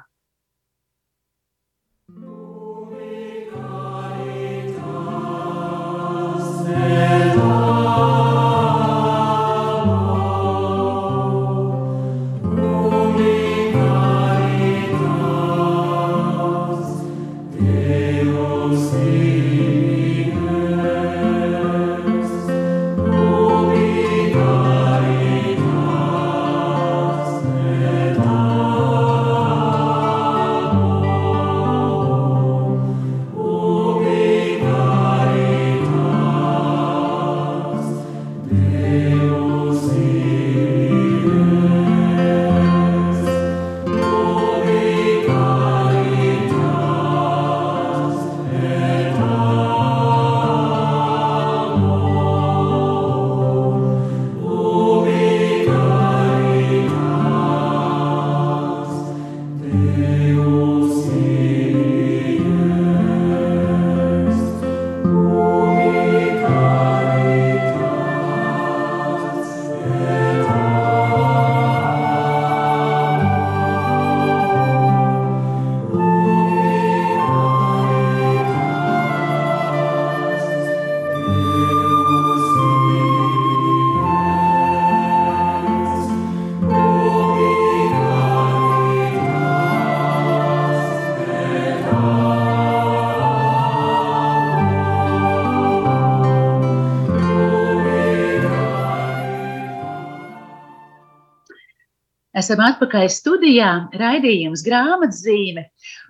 Esam 102.38 102.60
atpakaļ 102.62 103.08
studijā, 103.10 103.70
raidījums 103.98 104.62
grāmatzīme. 104.66 105.64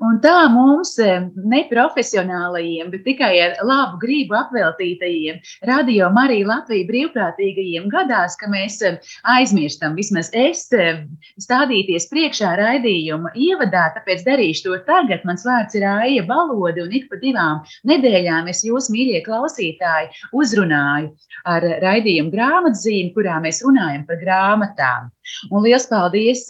Un 0.04 0.20
tā 0.22 0.36
mums, 0.54 0.94
eh, 1.02 1.26
neprofesionālajiem, 1.54 2.92
bet 2.94 3.04
tikai 3.08 3.32
ar 3.42 3.56
labu 3.66 3.98
gribu 4.02 4.38
apveltītajiem, 4.38 5.40
radio 5.66 6.10
Marija 6.14 6.46
Latvija 6.52 6.86
brīvprātīgajiem 6.90 7.88
gadās, 7.94 8.38
ka 8.38 8.50
mēs 8.52 8.78
eh, 8.86 9.00
aizmirstam, 9.34 9.96
vismaz 9.98 10.30
es, 10.38 10.68
eh, 10.74 11.04
stādīties 11.42 12.06
priekšā 12.12 12.54
raidījuma 12.62 13.34
ievadā, 13.34 13.88
tāpēc 13.98 14.22
darīšu 14.28 14.68
to 14.68 14.78
tagad. 14.90 15.26
Mans 15.26 15.46
vārds 15.48 15.78
ir 15.80 15.88
Aija 15.90 16.26
Balodi, 16.30 16.86
un 16.86 16.94
ik 16.94 17.10
pa 17.10 17.18
divām 17.22 17.63
nedēļām 17.90 18.52
es 18.54 18.63
jūs, 18.68 18.92
mīļie 18.94 19.24
klausītāji, 19.26 20.13
uzrunāju 20.38 21.10
ar 21.46 21.66
raidījumu 21.82 22.34
grāmatzīmi, 22.34 23.13
kurā 23.18 23.42
mēs 23.42 23.63
runājam 23.66 24.06
par 24.08 24.22
grāmatām. 24.22 25.12
Un 25.52 25.66
liels 25.66 25.90
paldies 25.90 26.46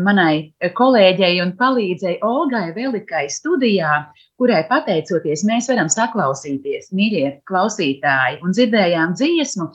manai 0.00 0.54
kolēģei 0.76 1.40
un 1.44 1.52
palīdzēji 1.58 2.20
Olgai 2.24 2.72
Velikai 2.76 3.26
studijā, 3.32 4.06
kurai 4.40 4.62
pateicoties 4.68 5.44
mēs 5.48 5.68
varam 5.70 5.90
saklausīties, 5.92 6.90
mīļie 6.96 7.40
klausītāji, 7.48 8.40
un 8.42 8.54
dzirdējām 8.56 9.14
dziesmu 9.18 9.68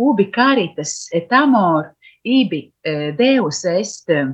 Ubi 0.00 0.30
Karitas 0.32 1.08
etamor, 1.12 1.92
Ibi 2.24 2.72
eh, 2.84 3.12
Deus 3.16 3.64
est, 3.64 4.10
eh, 4.10 4.28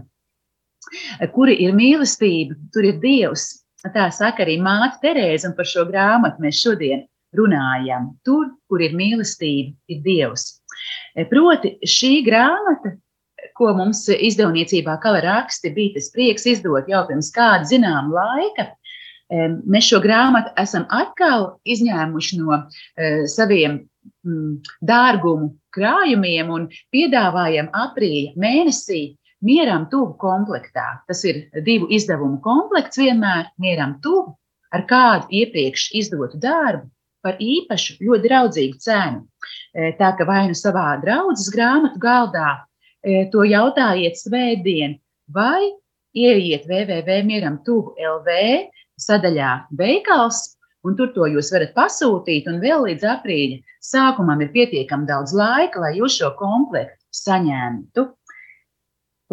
kuri 1.35 1.57
ir 1.63 1.75
mīlestība, 1.75 2.57
tur 2.75 2.87
ir 2.87 3.01
Dievs. 3.03 3.63
Tā 3.95 4.09
saka 4.11 4.43
arī 4.43 4.57
māte 4.59 4.99
Terēza, 5.03 5.51
un 5.51 5.55
par 5.55 5.69
šo 5.71 5.85
grāmatu 5.87 6.43
mēs 6.43 6.59
šodien 6.59 7.05
runājam. 7.39 8.09
Tur, 8.27 8.49
kur 8.67 8.83
ir 8.83 8.97
mīlestība, 8.99 9.77
ir 9.87 10.01
Dievs. 10.03 10.57
Proti, 11.31 11.77
šī 11.87 12.25
grāmata 12.27 12.97
ko 13.59 13.73
mums 13.77 14.05
izdevniecībā 14.13 14.99
Kala 15.03 15.23
raksti 15.25 15.73
bija 15.77 15.97
tas 15.97 16.11
prieks 16.15 16.47
izdot 16.53 16.89
jau 16.91 17.03
pirms 17.09 17.33
kāda 17.35 17.69
zināma 17.69 18.15
laika. 18.21 18.71
Mēs 19.67 19.89
šo 19.91 19.99
grāmatu 20.05 20.53
esam 20.63 20.85
atkal 20.95 21.57
izņēmuši 21.67 22.37
no 22.39 22.61
uh, 22.61 23.25
saviem 23.27 23.81
mm, 24.23 24.53
dārgumu 24.87 25.51
krājumiem 25.75 26.53
un 26.55 26.69
piedāvājam 26.95 27.73
aprīļa 27.75 28.37
mēnesī 28.39 29.01
mieram 29.47 29.89
tuvu 29.91 30.15
komplektā. 30.21 31.03
Tas 31.09 31.25
ir 31.27 31.47
divu 31.67 31.91
izdevumu 31.91 32.39
komplekts 32.45 33.03
vienmēr 33.03 33.51
mieram 33.59 33.99
tuvu 34.03 34.37
ar 34.75 34.87
kādu 34.87 35.31
iepriekš 35.41 35.91
izdotu 35.99 36.39
darbu 36.43 36.87
par 37.27 37.41
īpašu, 37.43 37.99
ļoti 38.07 38.29
draudzīgu 38.29 38.79
cenu. 38.83 39.25
Tā 39.99 40.13
ka 40.19 40.27
vai 40.29 40.45
nu 40.47 40.55
savā 40.55 40.93
draudzes 41.03 41.51
grāmatu 41.55 41.99
galdā, 42.03 42.53
to 43.33 43.45
jautājiet 43.47 44.19
svētdien 44.19 44.97
vai 45.35 45.71
ieiet 46.17 46.67
www.mieram 46.67 47.61
tuvu 47.67 47.95
LV 48.01 48.37
sadaļā 49.01 49.51
veikals, 49.79 50.57
un 50.87 50.97
tur 50.97 51.11
to 51.15 51.27
jūs 51.29 51.51
varat 51.53 51.75
pasūtīt, 51.77 52.47
un 52.51 52.61
vēl 52.63 52.87
līdz 52.89 53.05
aprīļa 53.17 53.59
sākumam 53.85 54.41
ir 54.45 54.53
pietiekami 54.55 55.09
daudz 55.09 55.35
laika, 55.37 55.83
lai 55.83 55.97
jūs 55.99 56.19
šo 56.21 56.33
komplektu 56.39 57.03
saņemtu. 57.15 58.07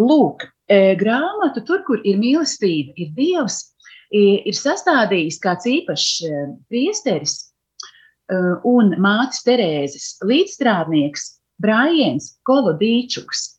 Lūk, 0.01 0.47
e, 0.67 0.95
grāmatu 0.99 1.63
tur, 1.67 1.83
kur 1.87 2.01
ir 2.03 2.17
mīlestība, 2.17 2.95
ir 2.97 3.13
Dievs, 3.15 3.61
ir 4.13 4.57
sastādījis 4.57 5.39
kāds 5.41 5.69
īpašs 5.69 6.09
e, 6.27 6.45
priesteris 6.69 7.39
un 8.65 8.93
mātes 9.03 9.43
Terēzes 9.45 10.17
līdzstrādnieks 10.25 11.25
Brājiens 11.61 12.31
Kolodīčuks. 12.47 13.52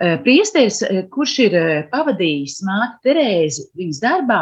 Eh, 0.00 0.18
priesteris, 0.22 0.82
eh, 0.82 1.04
kurš 1.10 1.36
ir 1.44 1.52
eh, 1.54 1.84
pavadījis 1.92 2.58
māti 2.66 3.06
Terēzi 3.06 3.68
viņas 3.78 4.00
darbā, 4.02 4.40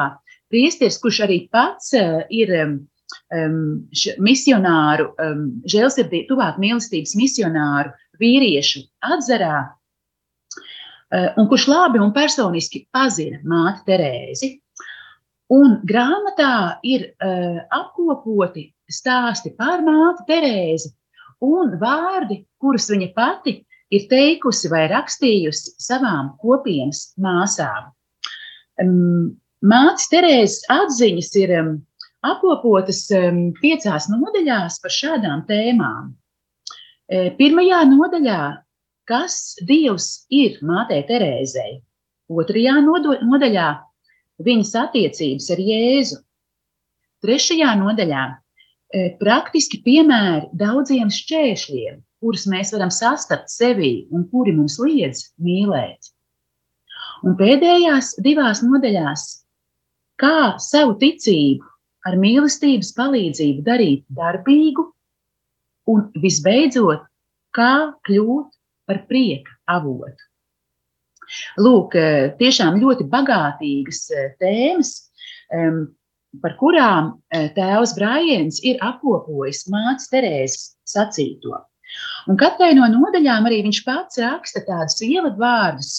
priesteris, 0.48 0.96
kurš 1.00 1.18
arī 1.26 1.36
pats 1.52 1.92
ir 2.32 2.52
um, 2.56 2.78
misionāru, 4.20 5.10
um, 5.20 5.42
žēlsirdību, 5.68 6.26
tuvāk 6.30 6.58
mīlestības 6.60 7.14
misionāru 7.16 7.92
vīriešu 8.20 8.82
atzarā, 9.04 9.58
uh, 9.72 11.28
un 11.40 11.48
kurš 11.48 11.68
labi 11.72 12.00
un 12.00 12.12
personiski 12.16 12.86
pazina 12.92 13.40
māti 13.44 13.84
Terēzi. 13.88 14.50
Un 15.52 15.80
grāmatā 15.88 16.78
ir 16.84 17.10
uh, 17.12 17.60
apkopoti 17.76 18.70
stāsti 18.88 19.52
par 19.56 19.84
māti 19.84 20.28
Terēzi 20.28 20.92
un 21.44 21.76
vārdi, 21.80 22.42
kurus 22.60 22.88
viņa 22.92 23.12
pati 23.16 23.58
ir 23.92 24.08
teikusi 24.10 24.70
vai 24.72 24.86
rakstījusi 24.90 25.76
savām 25.82 26.32
kopienas 26.40 27.10
māsām. 27.20 27.90
Mātes 29.62 30.08
Terēzes 30.10 30.64
atziņas 30.72 31.30
ir 31.42 31.54
apkopotas 32.26 33.04
piecās 33.60 34.08
nodaļās 34.10 34.80
par 34.82 34.94
šādām 34.96 35.44
tēmām. 35.48 36.12
E, 37.12 37.30
pirmajā 37.36 37.82
nodaļā, 37.90 38.42
kas 39.10 39.56
Dievs 39.68 40.24
ir 40.32 40.60
mātei 40.64 41.02
Terēzei, 41.06 41.80
otrajā 42.30 42.78
nodaļā, 42.86 43.68
viņas 44.42 44.70
attiecības 44.86 45.50
ar 45.52 45.62
Jēzu, 45.66 46.20
trešajā 47.22 47.74
nodaļā, 47.82 48.22
e, 48.32 49.04
praktiski 49.20 49.82
piemēri 49.84 50.48
daudziem 50.58 51.10
šķēršļiem, 51.12 52.00
kurus 52.22 52.46
mēs 52.50 52.72
varam 52.74 52.90
sastapt 52.94 53.50
sevī 53.50 54.06
un 54.14 54.24
kuri 54.30 54.54
mums 54.56 54.78
liedz 54.80 55.26
mīlēt. 55.42 56.12
Un 57.26 57.36
pēdējās 57.38 58.16
divās 58.22 58.62
nodaļās, 58.64 59.26
kā 60.22 60.54
savu 60.62 60.96
ticību 61.02 61.66
ar 62.06 62.18
mīlestības 62.18 62.90
palīdzību 62.96 63.62
darīt 63.66 64.04
darbīgu, 64.10 64.88
un 65.90 66.04
visbeidzot, 66.22 67.06
kā 67.54 67.94
kļūt 68.06 68.54
par 68.88 69.02
prieka 69.08 69.56
avotu. 69.70 70.28
Lūk, 71.62 71.96
tiešām 72.38 72.78
ļoti 72.82 73.06
bagātīgas 73.12 74.04
tēmas, 74.42 74.92
par 76.42 76.56
kurām 76.60 77.12
tēvs 77.30 77.94
Brājiens 77.96 78.60
ir 78.66 78.82
apkopojis 78.84 79.66
mātes 79.72 80.10
Terēzes 80.12 80.72
sacīto. 80.88 81.56
Un 82.30 82.38
katrai 82.38 82.72
no 82.78 82.86
nodaļām 82.90 83.48
arī 83.48 83.62
viņš 83.66 83.82
pats 83.86 84.20
raksta 84.22 84.62
tādus 84.66 85.00
ievadvārdus, 85.06 85.92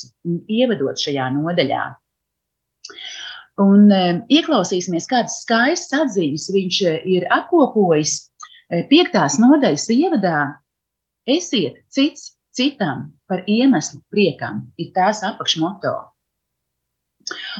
ievadot 0.48 1.00
šajā 1.00 1.28
nodaļā. 1.36 1.84
Un, 3.64 3.90
e, 3.94 4.04
ieklausīsimies, 4.34 5.06
kādas 5.10 5.42
skaistas 5.44 5.94
atziņas 6.00 6.48
viņš 6.56 6.78
e, 6.90 6.94
ir 7.18 7.28
apkopojis 7.34 8.16
e, 8.24 8.82
piektās 8.90 9.38
nodaļas 9.42 9.90
ievadā. 9.94 10.40
Esiet 11.30 11.84
cits 11.94 12.32
citam 12.54 13.12
par 13.30 13.44
iemeslu 13.50 14.02
priekam, 14.14 14.64
ir 14.78 14.92
tās 14.96 15.22
apakšmoto. 15.26 15.94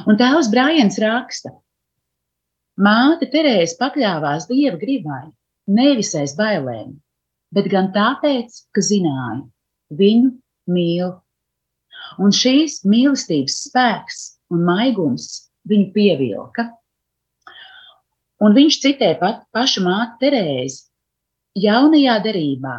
Un 0.08 0.18
tēvs 0.20 0.50
Brāns 0.52 0.98
raksta, 1.00 1.54
māte 2.76 3.30
Terēze 3.32 3.78
pakļāvās 3.78 4.48
dieva 4.50 4.76
gribai, 4.80 5.24
nevis 5.70 6.12
aiz 6.18 6.34
bailēm, 6.36 6.98
bet 7.54 7.68
gan 7.72 7.90
tāpēc, 7.94 8.64
ka 8.74 8.82
zināja, 8.84 9.42
viņu 10.00 10.32
mīl. 10.74 11.12
Un 12.20 12.34
šīs 12.34 12.82
mīlestības 12.88 13.60
spēks 13.68 14.24
un 14.52 14.64
maigums 14.66 15.28
viņu 15.70 15.92
pievilka. 15.94 16.68
Un 18.44 18.56
viņš 18.56 18.80
citē 18.82 19.14
pat 19.20 19.44
pašu 19.54 19.84
māti 19.86 20.26
Terēzi. 20.26 20.82
Jaunajā 21.54 22.18
derībā 22.24 22.76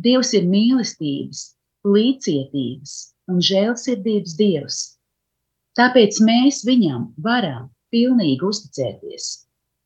Dievs 0.00 0.30
ir 0.36 0.44
mīlestības, 0.48 1.40
līdzcietības 1.84 2.92
un 3.32 3.40
žēlsirdības 3.44 4.36
Dievs. 4.38 4.78
Tāpēc 5.78 6.20
mēs 6.24 6.60
viņam 6.68 7.10
varam 7.24 7.70
pilnīgi 7.94 8.44
uzticēties, 8.46 9.26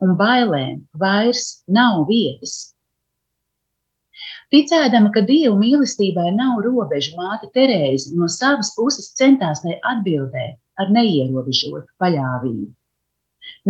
un 0.05 0.15
bailēm 0.19 0.85
vairs 1.01 1.65
nav 1.69 2.05
vietas. 2.11 2.74
Ticēdama, 4.55 5.09
ka 5.11 5.25
Dieva 5.27 5.57
mīlestībai 5.59 6.29
nav 6.37 6.61
robežu, 6.63 7.17
māte 7.19 7.49
Terēze 7.57 8.13
no 8.15 8.29
savas 8.31 8.69
puses 8.77 9.09
centās 9.19 9.65
tai 9.65 9.81
atbildēt 9.91 10.61
ar 10.79 10.93
neierobežotu 10.95 11.89
paļāvību. 11.99 12.69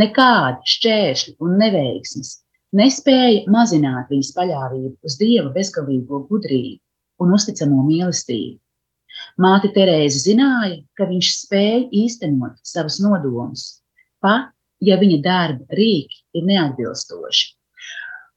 Nekādi 0.03 0.75
šķēršļi 0.75 1.33
un 1.47 1.57
neveiksmes 1.63 2.35
nespēja 2.77 3.47
mazināt 3.55 4.13
viņas 4.13 4.35
paļāvību 4.37 5.09
uz 5.09 5.17
Dieva 5.23 5.55
bezgalīgo 5.57 6.21
gudrību 6.29 7.25
un 7.25 7.33
uzticamo 7.39 7.81
mīlestību. 7.89 8.61
Māte 9.41 9.73
Terēze 9.73 10.21
zināja, 10.27 10.83
ka 10.99 11.09
viņš 11.09 11.33
spēja 11.47 11.83
īstenot 12.05 12.61
savus 12.75 13.01
nodomus, 13.01 13.67
pat 14.21 14.53
ja 14.85 15.01
viņa 15.01 15.23
darba 15.25 15.81
rīki 15.81 16.27
ir 16.37 16.45
neatbilstoši. 16.53 17.54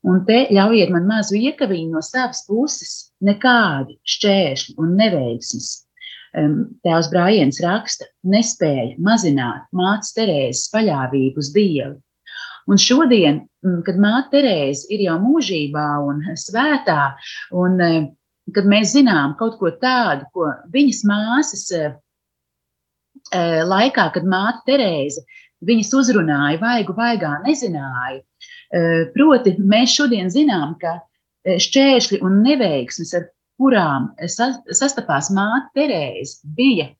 Un 0.05 0.21
te 0.27 0.43
ļaujiet 0.53 0.91
man 0.93 1.07
mazu 1.09 1.39
iekaviņu 1.39 1.95
no 1.95 2.03
savas 2.05 2.43
puses, 2.47 3.11
nekādi 3.25 3.97
šķēršļi 4.07 4.75
un 4.81 4.95
neveiksmes. 4.99 5.69
Tēvs 6.85 7.07
Brājiens 7.09 7.57
raksta, 7.63 8.05
nespēja 8.29 8.93
mazināt 9.01 9.65
mātes 9.73 10.13
Terēzes 10.13 10.67
paļāvību 10.73 11.41
uz 11.41 11.49
Dievu. 11.55 11.95
Un 12.67 12.79
šodien, 12.81 13.41
kad 13.87 13.97
māte 14.03 14.35
Terēze 14.35 14.85
ir 14.93 15.05
jau 15.07 15.15
mūžībā 15.23 15.87
un 16.05 16.21
svētā, 16.37 17.15
un 17.55 17.79
kad 18.53 18.67
mēs 18.69 18.93
zinām 18.93 19.33
kaut 19.39 19.57
ko 19.59 19.71
tādu, 19.81 20.27
ko 20.35 20.51
viņas 20.73 21.01
māsas 21.09 21.65
laikā, 23.71 24.09
kad 24.13 24.27
māte 24.27 24.61
Terēze 24.67 25.23
viņas 25.65 25.93
uzrunāja, 25.97 26.59
vaigu 26.61 26.93
vaigā 26.93 27.37
nezināja, 27.47 28.21
Proti, 29.13 29.55
mēs 29.63 29.95
šodien 29.95 30.31
zinām, 30.33 30.75
ka 30.81 30.99
šķēršļi 31.47 32.21
un 32.27 32.41
neveiksmes, 32.43 33.13
ar 33.15 33.29
kurām 33.57 34.11
sastapās 34.27 35.31
māte 35.33 35.69
Terēze, 35.77 36.41
bija 36.57 36.91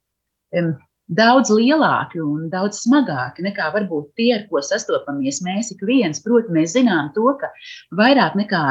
daudz 1.08 1.52
lielāki 1.52 2.20
un 2.20 2.48
daudz 2.52 2.82
smagāki 2.84 3.44
nekā 3.46 3.70
varbūt 3.76 4.10
tie, 4.20 4.30
ar 4.36 4.46
ko 4.50 4.60
sastopamies 4.64 5.42
mēs 5.44 5.72
ik 5.76 5.84
viens. 5.88 6.20
Proti, 6.24 6.52
mēs 6.56 6.74
zinām 6.76 7.12
to, 7.16 7.30
ka 7.40 7.52
vairāk 8.00 8.36
nekā 8.40 8.64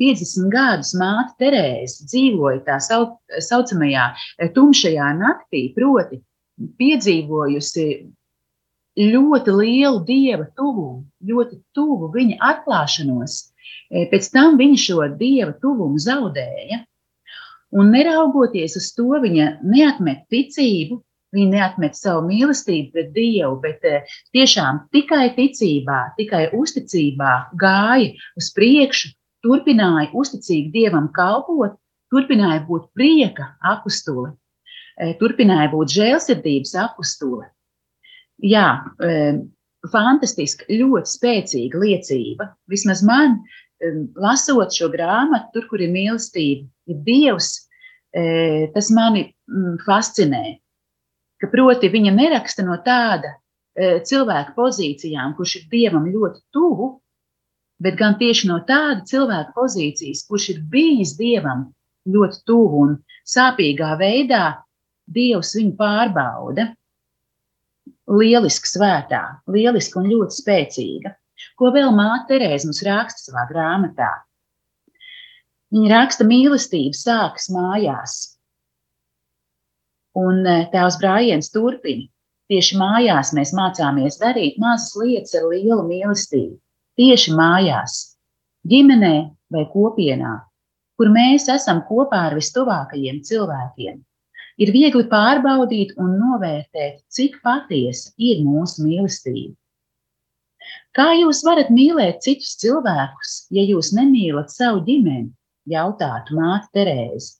50 0.00 0.50
gadus 0.52 0.92
māte 1.00 1.36
Terēze 1.40 2.08
dzīvoja 2.08 2.64
tā 2.66 2.80
saucamajā 2.80 4.08
tumšajā 4.56 5.12
naktī, 5.20 5.68
proti, 5.76 6.20
piedzīvojusi 6.80 7.86
ļoti 8.98 9.52
lielu 9.56 10.02
dieva 10.04 10.46
tuvumu, 10.56 11.04
ļoti 11.24 11.58
tuvu 11.76 12.10
viņa 12.12 12.38
atklāšanos. 12.44 13.38
E, 13.92 14.06
pēc 14.10 14.28
tam 14.32 14.58
viņa 14.60 14.80
šo 14.80 15.06
dieva 15.16 15.52
tuvumu 15.62 16.00
zaudēja. 16.00 16.82
Un 17.72 17.88
neraugoties 17.94 18.76
uz 18.76 18.90
to, 18.92 19.08
viņa 19.22 19.62
neatmet 19.64 20.26
ticību, 20.32 21.00
viņa 21.32 21.52
neatmet 21.54 21.96
savu 21.96 22.26
mīlestību 22.28 22.92
pret 22.92 23.14
Dievu, 23.16 23.56
bet 23.62 23.84
e, 23.88 24.02
tiešām 24.36 24.82
tikai 24.92 25.30
ticībā, 25.38 26.00
tikai 26.18 26.50
uzticībā 26.52 27.32
gāja 27.56 28.12
uz 28.36 28.50
priekšu, 28.52 29.14
turpināja 29.42 30.10
uzticīgi 30.12 30.68
Dievam 30.74 31.08
kalpot, 31.16 31.78
turpināja 32.12 32.60
būt 32.68 32.90
prieka 32.92 33.54
apustuli, 33.64 34.34
e, 35.00 35.14
turpināja 35.16 35.72
būt 35.72 35.96
žēlsirdības 35.96 36.76
apustuli 36.84 37.48
jā, 38.42 38.66
fantastiska, 39.90 40.66
ļoti 40.70 41.10
spēcīga 41.10 41.82
liecība. 41.82 42.48
Vismaz 42.70 43.02
man, 43.06 43.40
lasot 44.20 44.74
šo 44.74 44.90
grāmatu, 44.92 45.50
tur, 45.54 45.68
kur 45.70 45.82
ir 45.82 45.92
mīlestība, 45.94 46.66
ir 46.90 46.98
Dievs, 47.06 47.52
e, 48.14 48.68
tas 48.74 48.90
mani 48.94 49.26
fascinē. 49.86 50.44
Ka, 51.42 51.50
proti, 51.50 51.90
viņa 51.90 52.12
neraksta 52.14 52.62
no 52.66 52.78
tāda 52.86 53.34
e, 53.74 53.98
cilvēka 54.06 54.54
pozīcijām, 54.54 55.34
kurš 55.38 55.56
ir 55.58 55.70
Dievam 55.72 56.06
ļoti 56.06 56.44
tuvu, 56.54 56.92
bet 57.82 57.98
gan 57.98 58.14
tieši 58.20 58.50
no 58.52 58.60
tāda 58.68 59.02
cilvēka 59.08 59.56
pozīcijas, 59.56 60.26
kurš 60.28 60.52
ir 60.54 60.60
bijis 60.70 61.16
Dievam 61.18 61.72
ļoti 62.06 62.44
tuvu 62.46 62.84
un 62.86 62.94
sāpīgā 63.26 63.96
veidā 63.98 64.44
Dievs 65.10 65.56
viņu 65.58 65.74
pārbauda 65.80 66.70
lieliska 68.12 68.68
svētā, 68.68 69.22
lieliska 69.50 70.00
un 70.00 70.10
ļoti 70.10 70.38
spēcīga. 70.40 71.14
Ko 71.58 71.72
vēl 71.74 71.90
māte 71.96 72.34
Terēza 72.34 72.68
mums 72.68 72.82
raksta 72.86 73.30
savā 73.30 73.46
grāmatā? 73.50 74.10
Viņa 75.72 75.90
raksta, 75.94 76.26
mīlestība 76.28 76.96
sākas 76.96 77.48
mājās. 77.52 78.16
Un 80.20 80.44
e, 80.44 80.58
tēvs 80.72 80.98
Brājiens 81.00 81.48
turpina. 81.54 82.04
Tieši 82.52 82.76
mājās 82.76 83.32
mēs 83.32 83.54
mācāmies 83.56 84.18
darīt 84.20 84.58
mazas 84.60 84.92
lietas 85.00 85.32
ar 85.38 85.48
lielu 85.48 85.80
mīlestību. 85.88 86.58
Tieši 87.00 87.32
mājās, 87.38 87.94
ģimenē 88.68 89.14
vai 89.54 89.64
kopienā, 89.72 90.34
kur 91.00 91.08
mēs 91.14 91.48
esam 91.48 91.80
kopā 91.88 92.26
ar 92.28 92.36
vistuvākajiem 92.36 93.22
cilvēkiem 93.24 94.02
ir 94.58 94.72
viegli 94.74 95.04
pārbaudīt 95.08 95.94
un 96.00 96.16
novērtēt, 96.20 97.02
cik 97.08 97.38
patiesa 97.44 98.12
ir 98.18 98.42
mūsu 98.44 98.86
mīlestība. 98.86 99.54
Kā 100.96 101.12
jūs 101.16 101.40
varat 101.44 101.70
mīlēt 101.72 102.20
citus 102.24 102.56
cilvēkus, 102.60 103.46
ja 103.50 103.64
jūs 103.64 103.94
nemīlat 103.96 104.52
savu 104.52 104.84
ģimeni? 104.86 105.32
jautātu 105.68 106.36
māte 106.38 106.70
Terēze. 106.74 107.38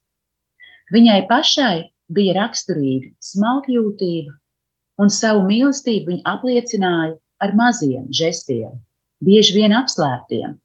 Viņai 0.92 1.22
pašai 1.28 1.88
bija 2.12 2.36
raksturīga 2.36 3.12
smalkjūtība, 3.24 4.34
un 5.00 5.10
savu 5.10 5.46
mīlestību 5.48 6.12
viņa 6.12 6.34
apliecināja 6.34 7.16
ar 7.42 7.54
maziem 7.58 8.06
žestiem, 8.12 8.76
bieži 9.24 9.56
vien 9.56 9.74
apslēptiem. 9.74 10.58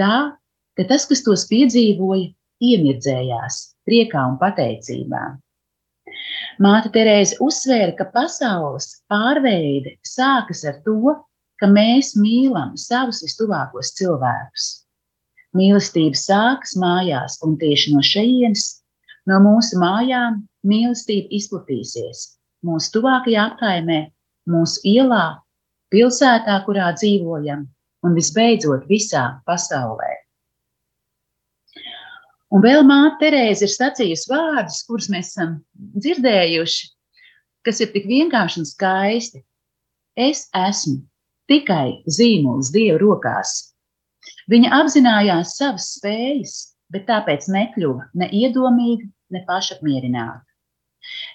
Tā, 0.00 0.16
ka 0.76 0.88
tas, 0.88 1.06
kas 1.08 1.22
tos 1.26 1.46
piedzīvoja, 1.50 2.32
iemirdzējās 2.64 3.60
priekā 3.86 4.22
un 4.30 4.38
pateicībā. 4.40 5.24
Māte 6.62 6.90
Terēze 6.94 7.36
uzsvēra, 7.44 7.92
ka 7.98 8.06
pasaules 8.14 8.88
pārveide 9.12 9.96
sākas 10.06 10.64
ar 10.68 10.78
to, 10.86 11.16
ka 11.60 11.68
mēs 11.68 12.14
mīlam 12.16 12.76
savus 12.80 13.22
vistuvākos 13.24 13.92
cilvēkus. 13.98 14.70
Mīlestība 15.56 16.16
sākas 16.20 16.76
mājās, 16.80 17.38
un 17.44 17.56
tieši 17.60 17.92
no 17.96 18.04
šejienes, 18.04 18.66
no 19.28 19.40
mūsu 19.44 19.80
mājām, 19.80 20.42
mīlestība 20.68 21.32
izplatīsies 21.36 22.26
mūsu 22.66 22.92
tuvākajā 22.96 23.46
apkaimē, 23.50 23.98
mūsu 24.50 24.82
ielā, 24.88 25.24
pilsētā, 25.92 26.58
kurā 26.66 26.92
dzīvojam, 26.96 27.66
un 28.06 28.16
visbeidzot 28.16 28.86
visā 28.90 29.26
pasaulē. 29.46 30.12
Un 32.56 32.62
vēl 32.64 32.86
māte 32.88 33.18
Terēze 33.20 33.66
ir 33.66 33.72
sacījusi 33.72 34.30
vārdus, 34.30 34.78
kurus 34.88 35.10
mēs 35.12 35.34
esam 35.34 35.58
dzirdējuši, 35.76 36.86
kas 37.68 37.82
ir 37.84 37.90
tik 37.92 38.06
vienkārši 38.08 38.62
un 38.62 38.68
skaisti. 38.68 39.42
Es 40.16 40.46
esmu 40.56 41.02
tikai 41.52 41.98
zīmols 42.08 42.72
Dieva 42.72 42.96
rokās. 43.02 43.52
Viņa 44.48 44.72
apzinājās 44.78 45.52
savas 45.58 45.90
spējas, 45.98 46.54
bet 46.94 47.04
tāpēc 47.10 47.50
nekļuva 47.52 48.08
ne 48.22 48.30
iedomīga, 48.40 49.04
ne 49.36 49.44
pašapmierināta. 49.44 50.46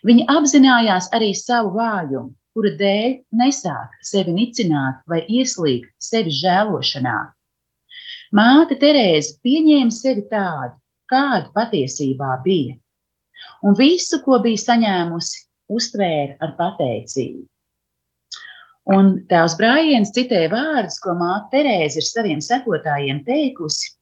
Viņa 0.08 0.26
apzinājās 0.40 1.12
arī 1.16 1.36
savu 1.38 1.76
vājumu, 1.78 2.32
kura 2.56 2.74
dēļ 2.82 3.14
nesāk 3.44 3.94
sevi 4.10 4.34
nicināt 4.36 5.06
vai 5.08 5.22
ieslīgt 5.30 5.94
sevi 6.02 6.34
žēlošanā. 6.42 7.20
Māte 8.36 8.80
Terēze 8.82 9.38
pieņēma 9.46 9.94
sevi 9.94 10.26
tādu, 10.32 10.81
kāda 11.12 11.52
patiesībā 11.56 12.36
bija, 12.46 12.76
un 13.66 13.78
visu, 13.78 14.22
ko 14.26 14.40
bija 14.44 14.64
saņēmusi, 14.66 15.46
uztvēra 15.72 16.38
ar 16.44 16.56
pateicību. 16.60 17.46
Un 18.92 19.12
tēvs 19.30 19.56
Brājiens 19.60 20.12
citēja 20.16 20.50
vārdus, 20.52 20.98
ko 21.04 21.14
māte 21.20 21.52
Terēze 21.54 22.02
ir 22.02 22.08
saviem 22.08 22.42
sekotājiem 22.42 23.22
teikusi. 23.28 23.94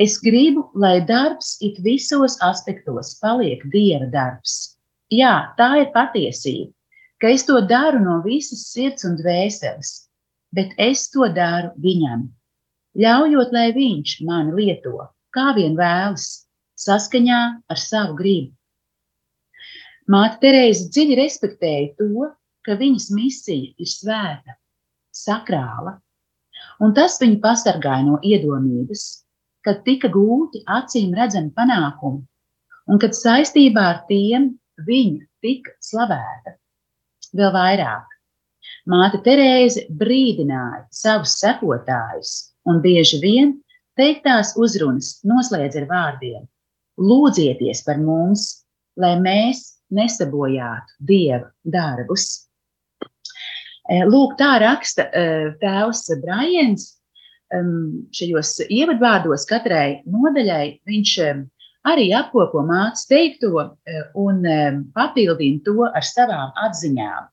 Es 0.00 0.16
gribu, 0.22 0.68
lai 0.74 1.00
darbs 1.04 1.56
it 1.60 1.78
visos 1.84 2.38
aspektos 2.46 3.16
paliek 3.20 3.64
dieva 3.72 4.06
darbs. 4.10 4.78
Jā, 5.12 5.52
tā 5.58 5.68
ir 5.82 5.90
patiesība, 5.92 6.72
ka 7.20 7.32
es 7.34 7.44
to 7.48 7.60
daru 7.66 8.00
no 8.00 8.18
visas 8.24 8.64
sirds 8.72 9.04
un 9.08 9.16
dvēseles, 9.18 9.92
bet 10.54 10.72
es 10.78 11.08
to 11.12 11.28
daru 11.34 11.72
viņam, 11.82 12.28
ļaujot, 12.98 13.52
lai 13.52 13.68
viņš 13.76 14.14
mani 14.28 14.54
lieto, 14.56 15.08
kā 15.34 15.52
vien 15.56 15.76
vēlas, 15.78 16.28
saskaņā 16.78 17.40
ar 17.68 17.80
savu 17.80 18.16
gribu. 18.18 18.52
Māte 20.08 20.38
Terēze 20.40 20.88
dziļi 20.88 21.16
respektēja 21.18 21.88
to, 21.98 22.28
ka 22.64 22.76
viņas 22.80 23.10
misija 23.12 23.74
ir 23.76 23.90
svēta, 23.90 24.56
sakrāla, 25.12 25.98
un 26.80 26.94
tas 26.96 27.18
viņu 27.20 27.40
pasargāja 27.42 28.06
no 28.06 28.16
iedomības, 28.24 29.04
kad 29.66 29.82
tika 29.84 30.08
gūti 30.12 30.62
acīm 30.64 31.12
redzami 31.18 31.52
panākumi, 31.56 32.22
un 32.88 33.02
kad 33.02 33.16
saistībā 33.16 33.84
ar 33.92 34.02
tiem 34.08 34.54
viņa 34.86 35.26
tika 35.44 35.74
slavēta. 35.84 36.56
Vēl 37.36 37.52
vairāk, 37.52 38.18
māte 38.88 39.20
Terēze 39.24 39.84
brīdināja 39.92 40.86
savus 40.94 41.36
sekotājus, 41.42 42.36
un 42.64 42.80
bieži 42.84 43.20
vien 43.20 43.58
teiktās 43.98 44.54
uzrunas 44.56 45.18
noslēdz 45.28 45.82
ar 45.82 45.88
vārdiem: 45.90 46.46
Lūdzieties 46.98 47.84
par 47.86 48.00
mums, 48.02 48.48
lai 48.98 49.16
mēs 49.22 49.64
nesabojātu 49.94 50.98
dieva 51.08 51.48
darbus. 51.64 52.48
E, 53.88 54.02
lūk, 54.04 54.36
tā 54.40 54.58
raksta 54.62 55.08
e, 55.08 55.26
tēvs 55.62 56.08
Brāns. 56.22 56.94
Šajos 58.12 58.58
ievadvārdos 58.68 59.46
katrai 59.48 60.02
nodaļai 60.04 60.82
viņš 60.84 61.12
arī 61.88 62.10
apkopo 62.12 62.60
mācību 62.68 63.08
teikto 63.08 63.62
e, 63.64 64.02
un 64.20 64.42
papildina 64.92 65.62
to 65.64 65.86
ar 65.88 66.04
savām 66.04 66.52
atziņām. 66.66 67.30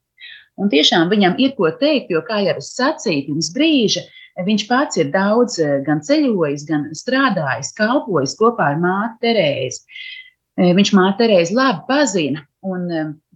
Un 0.55 0.71
tiešām 0.71 1.11
viņam 1.11 1.35
ir 1.43 1.51
ko 1.57 1.67
teikt, 1.81 2.13
jo, 2.15 2.21
kā 2.23 2.39
jau 2.45 2.55
es 2.61 2.71
sacīju 2.77 3.25
pirms 3.27 3.51
brīža, 3.57 4.05
viņš 4.43 4.65
pats 4.67 4.99
ir 4.99 5.11
daudz 5.13 5.59
gan 5.85 6.01
ceļojis, 6.03 6.65
gan 6.67 6.89
strādājis, 6.97 7.73
kalpojis 7.77 8.35
kopā 8.39 8.73
ar 8.73 8.81
māti 8.81 9.21
Terēzi. 9.23 9.83
Viņš 10.75 10.91
māte 10.95 11.23
Terēzi 11.23 11.55
labi 11.55 11.85
pazina, 11.87 12.43
un 12.63 12.87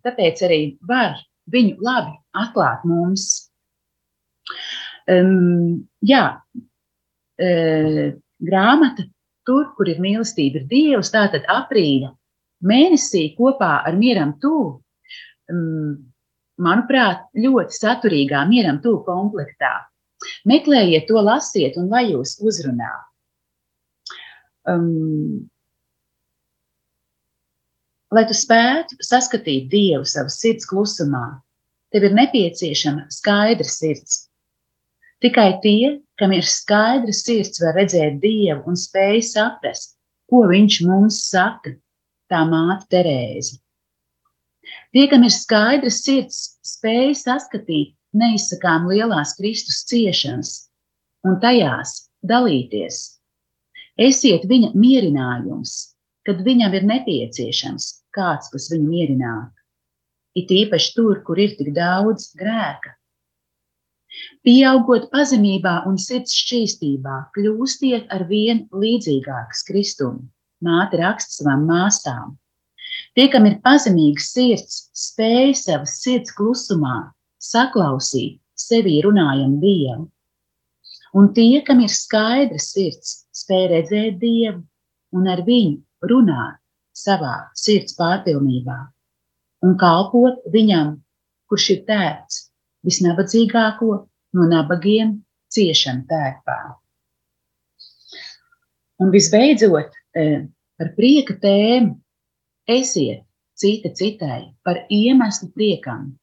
tāpēc 0.04 0.44
arī 0.48 0.62
var 0.88 1.20
viņu 1.52 1.80
labi 1.84 2.16
atklāt 2.38 2.84
mums. 2.88 3.30
Um, 5.10 5.88
jā, 6.06 6.24
uh, 7.42 8.04
grāmata 8.40 9.06
tur, 9.48 9.72
kur 9.78 9.90
ir 9.90 10.02
mīlestība, 10.04 10.62
ir 10.62 10.70
Dievs. 10.70 11.12
Tātad 11.14 11.48
aprīļa 11.50 12.12
mēnesī 12.70 13.30
kopā 13.38 13.80
ar 13.88 13.98
mieram 13.98 14.36
tuvu, 14.42 14.80
um, 15.52 15.96
manuprāt, 16.62 17.26
ļoti 17.40 17.80
saturīgā 17.80 18.44
mieram 18.50 18.82
tuvu 18.84 19.02
komplektā. 19.08 19.89
Meklējiet 20.50 21.08
to, 21.08 21.20
lasiet, 21.24 21.78
un 21.80 21.88
lai 21.92 22.10
jūs 22.10 22.38
uzrunā. 22.44 22.92
Um, 24.70 25.48
Lai 28.10 28.24
tu 28.26 28.34
spētu 28.34 28.98
saskatīt 29.06 29.68
Dievu 29.70 30.08
savas 30.10 30.40
sirds 30.42 30.66
klusumā, 30.66 31.44
tev 31.94 32.08
ir 32.08 32.16
nepieciešama 32.18 33.06
skaidra 33.14 33.68
sirds. 33.70 34.24
Tikai 35.22 35.60
tie, 35.62 36.00
kam 36.18 36.34
ir 36.34 36.48
skaidra 36.48 37.14
sirds, 37.14 37.62
var 37.62 37.78
redzēt 37.78 38.18
Dievu 38.24 38.72
un 38.72 38.80
spēj 38.80 39.22
saprast, 39.30 39.94
ko 40.30 40.42
Viņš 40.50 40.80
mums 40.88 41.20
saka, 41.28 41.76
tā 42.32 42.42
māte 42.50 42.90
Terēze. 42.96 43.60
Tie, 44.90 45.06
kam 45.12 45.22
ir 45.28 45.34
skaidrs 45.34 46.02
sirds, 46.02 46.42
spēj 46.66 47.14
saskatīt 47.22 47.94
neizsakām 48.18 48.88
lielās 48.90 49.36
Kristus 49.38 49.84
ciešanas 49.90 50.52
un 51.28 51.40
tajās 51.44 52.10
dalīties. 52.26 53.00
Esiet 54.00 54.46
viņa 54.50 54.72
mierinājums, 54.80 55.74
kad 56.28 56.42
viņam 56.46 56.76
ir 56.78 56.88
nepieciešams 56.88 57.90
kāds, 58.16 58.50
kas 58.54 58.70
viņu 58.72 58.88
mierinātu. 58.88 59.56
It 60.40 60.52
īpaši 60.54 60.94
tur, 60.96 61.22
kur 61.26 61.40
ir 61.42 61.56
tik 61.60 61.74
daudz 61.76 62.30
grēka. 62.40 62.96
Pieaugot 64.46 65.10
pazemībā 65.12 65.84
un 65.90 66.00
sirds 66.02 66.34
šķīstībā, 66.34 67.18
kļūstiet 67.36 68.10
ar 68.16 68.26
vien 68.30 68.66
līdzīgāks 68.74 69.66
Kristum, 69.68 70.24
māte 70.66 70.98
raksta 71.02 71.42
savām 71.42 71.68
māsām. 71.70 72.38
Tie, 73.16 73.28
kam 73.32 73.46
ir 73.50 73.60
pazemīgs 73.66 74.32
sirds, 74.34 74.82
spēj 74.98 75.54
savas 75.60 76.00
sirds 76.02 76.34
klusumā 76.38 77.12
saklausīt 77.50 78.40
sevi 78.60 79.00
runājam 79.06 79.58
Dievu. 79.64 80.06
Un 81.18 81.32
tie, 81.34 81.64
kam 81.66 81.82
ir 81.82 81.90
skaidrs 81.90 82.70
sirds, 82.76 83.16
spēj 83.34 83.66
redzēt 83.74 84.22
Dievu 84.22 84.62
un 85.18 85.28
ar 85.34 85.42
viņu 85.48 86.10
runāt 86.12 86.62
savā 86.94 87.36
sirds 87.58 87.98
pārpilnībā 87.98 88.80
un 89.66 89.76
kalpot 89.80 90.44
viņam, 90.54 90.94
kurš 91.50 91.70
ir 91.76 91.82
tērts 91.88 92.44
visnabadzīgāko 92.88 93.90
no 94.38 94.48
nabagiem 94.52 95.18
ciešanu 95.54 96.06
tērpā. 96.10 96.60
Un 99.00 99.12
visbeidzot, 99.16 99.96
e, 100.16 100.26
par 100.80 100.94
prieka 100.96 101.36
tēmu 101.42 101.96
esiet 102.68 103.26
cita 103.60 103.92
citai 103.96 104.54
par 104.64 104.86
iemeslu 104.92 105.50
priekam. 105.56 106.14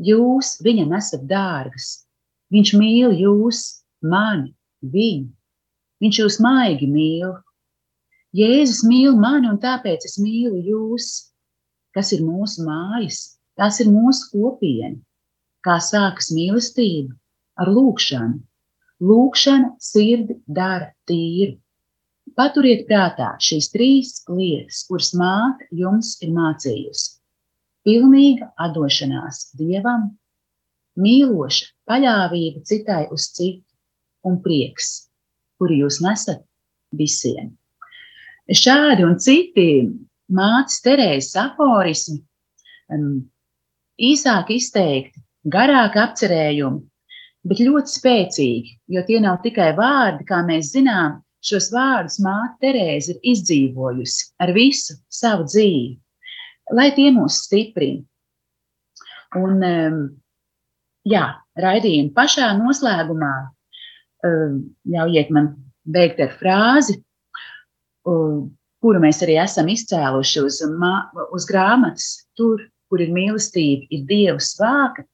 Jūs 0.00 0.56
viņam 0.64 0.94
esat 0.96 1.26
dārgas, 1.28 1.90
viņš 2.54 2.72
mīl 2.80 3.12
jūs, 3.20 3.62
mani, 4.00 4.54
viņu. 4.80 5.28
Viņš 6.00 6.20
jūs 6.22 6.38
maigi 6.40 6.88
mīl, 6.88 7.34
Jēzus 8.38 8.84
mīl 8.86 9.16
mani, 9.18 9.48
un 9.50 9.56
tāpēc 9.58 10.04
es 10.06 10.12
mīlu 10.22 10.60
jūs, 10.62 11.06
kas 11.96 12.12
ir 12.14 12.20
mūsu 12.22 12.62
mājas, 12.62 13.18
tās 13.58 13.80
ir 13.82 13.88
mūsu 13.90 14.28
kopiena. 14.30 15.00
Kā 15.66 15.80
sākas 15.82 16.30
mīlestība 16.32 17.10
ar 17.60 17.72
lūgšanu. 17.74 18.38
Lūgšana 19.02 19.72
sirdi 19.82 20.38
dara 20.46 20.92
tīru. 21.10 21.58
Paturiet 22.38 22.86
prātā 22.86 23.32
šīs 23.42 23.68
trīs 23.74 24.12
lietas, 24.30 24.84
kuras 24.86 25.10
māte 25.18 25.66
jums 25.74 26.14
ir 26.22 26.30
mācījusi. 26.36 27.19
Pilnīga 27.86 28.50
atdošanās 28.60 29.54
Dievam, 29.56 30.10
mīloša 31.00 31.70
paļāvība 31.88 32.60
citai 32.68 33.06
uz 33.14 33.30
citu 33.36 34.28
un 34.28 34.36
prieks, 34.44 35.08
kuru 35.56 35.78
jūs 35.84 36.00
nesat 36.04 36.42
visiem. 36.96 37.54
Šādi 38.50 39.06
un 39.06 39.16
citi 39.22 39.66
mātes 40.34 40.80
Terēzes 40.84 41.36
aforismi, 41.40 42.18
um, 42.92 43.22
īsāk 43.96 44.50
izteikti, 44.54 45.22
garāk 45.48 45.96
apcerējumi, 46.00 46.82
bet 47.48 47.62
ļoti 47.64 47.94
spēcīgi, 47.94 48.76
jo 48.92 49.04
tie 49.06 49.20
nav 49.22 49.40
tikai 49.44 49.70
vārdi, 49.78 50.26
kā 50.28 50.42
mēs 50.46 50.74
zinām, 50.74 51.20
šos 51.40 51.70
vārdus 51.72 52.18
māte 52.20 52.66
Terēze 52.66 53.14
ir 53.14 53.32
izdzīvojusi 53.32 54.32
ar 54.42 54.52
visu 54.56 54.98
savu 55.08 55.46
dzīvi, 55.48 55.94
lai 56.76 56.90
tie 56.96 57.10
mūs 57.14 57.42
stiprina. 57.46 58.04
Un, 59.38 59.60
um, 59.62 60.00
jā, 61.06 61.24
raidījuma 61.60 62.14
pašā 62.16 62.50
noslēgumā 62.58 63.34
um, 64.26 64.58
ļaujiet 64.90 65.30
man 65.34 65.52
beigt 65.90 66.20
ar 66.22 66.34
frāzi, 66.40 66.98
kuru 68.04 69.00
mēs 69.02 69.22
arī 69.24 69.36
esam 69.42 69.70
izcēluši 69.70 70.42
uz, 70.44 70.60
uz 71.36 71.46
grāmatas, 71.48 72.10
tur, 72.38 72.62
kur 72.90 73.02
ir 73.02 73.12
mīlestība, 73.14 73.86
ir 73.90 74.04
Dieva 74.08 74.42
svāka. 74.42 75.06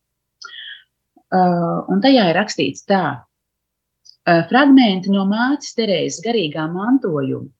Uh, 1.26 1.82
un 1.90 2.00
tajā 2.00 2.28
ir 2.30 2.36
rakstīts 2.38 2.86
tā, 2.86 3.02
uh, 3.18 4.42
fragmenti 4.50 5.10
no 5.10 5.24
mātes 5.28 5.74
Terēzes 5.76 6.22
garīgā 6.24 6.68
mantojuma. 6.70 7.50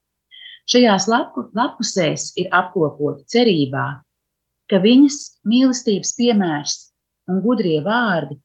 Šajās 0.66 1.06
lapu, 1.06 1.46
lapusēs 1.54 2.32
ir 2.40 2.50
apkopoti 2.54 3.22
cerībā, 3.30 3.86
ka 4.70 4.80
viņas 4.82 5.18
mīlestības 5.46 6.16
piemērs 6.18 6.74
un 7.30 7.38
gudrie 7.44 7.78
vārdi 7.84 8.40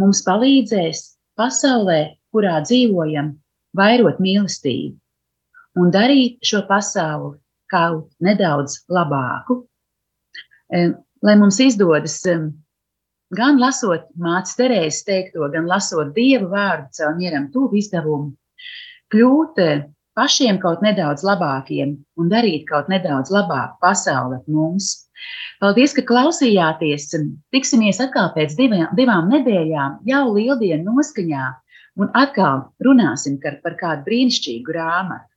mums 0.00 0.24
palīdzēs 0.26 1.04
pasaulē, 1.38 2.00
kurā 2.34 2.58
dzīvojam, 2.66 3.36
vairot 3.78 4.18
mīlestību 4.22 4.98
un 5.78 5.92
darīt 5.92 6.42
šo 6.44 6.64
pasauli 6.68 7.38
kaut 7.72 8.10
nedaudz 8.20 8.82
labāku. 8.92 9.62
Lai 11.22 11.36
mums 11.38 11.60
izdodas 11.62 12.18
gan 13.32 13.60
lasot 13.60 14.10
mācību 14.18 14.58
Terēzes 14.58 15.04
teikto, 15.06 15.46
gan 15.52 15.68
lasot 15.70 16.12
Dieva 16.16 16.50
vārdu 16.52 16.98
caur 16.98 17.16
mieram 17.16 17.48
tuvu 17.54 17.78
izdevumu, 17.80 18.32
kļūt 19.12 19.62
pašiem 20.18 20.58
kaut 20.62 20.82
nedaudz 20.84 21.24
labākiem 21.24 21.94
un 22.20 22.30
darīt 22.32 22.66
kaut 22.68 22.90
nedaudz 22.92 23.32
labāku 23.32 23.78
pasauli 23.84 24.38
ap 24.40 24.48
mums. 24.50 24.92
Paldies, 25.62 25.94
ka 25.96 26.04
klausījāties. 26.08 27.12
Tiksimies 27.54 28.00
atkal 28.02 28.32
pēc 28.36 28.56
divām, 28.58 28.88
divām 28.98 29.30
nedēļām, 29.32 30.00
jau 30.08 30.24
lieldienu 30.34 30.90
noskaņā, 30.90 31.46
un 32.02 32.10
atkal 32.18 32.66
runāsim 32.84 33.38
par 33.42 33.78
kādu 33.78 34.04
brīnišķīgu 34.08 34.66
grāmatu. 34.66 35.28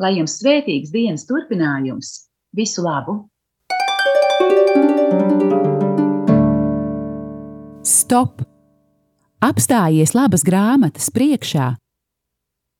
Lai 0.00 0.14
jums 0.16 0.38
svētīgs 0.40 0.94
dienas 0.94 1.26
turpinājums! 1.28 2.30
Visu 2.56 2.82
labu! 2.86 3.26
Stop! 7.84 8.40
Apstājies 9.40 10.12
labas 10.16 10.44
grāmatas 10.44 11.08
priekšā 11.12 11.74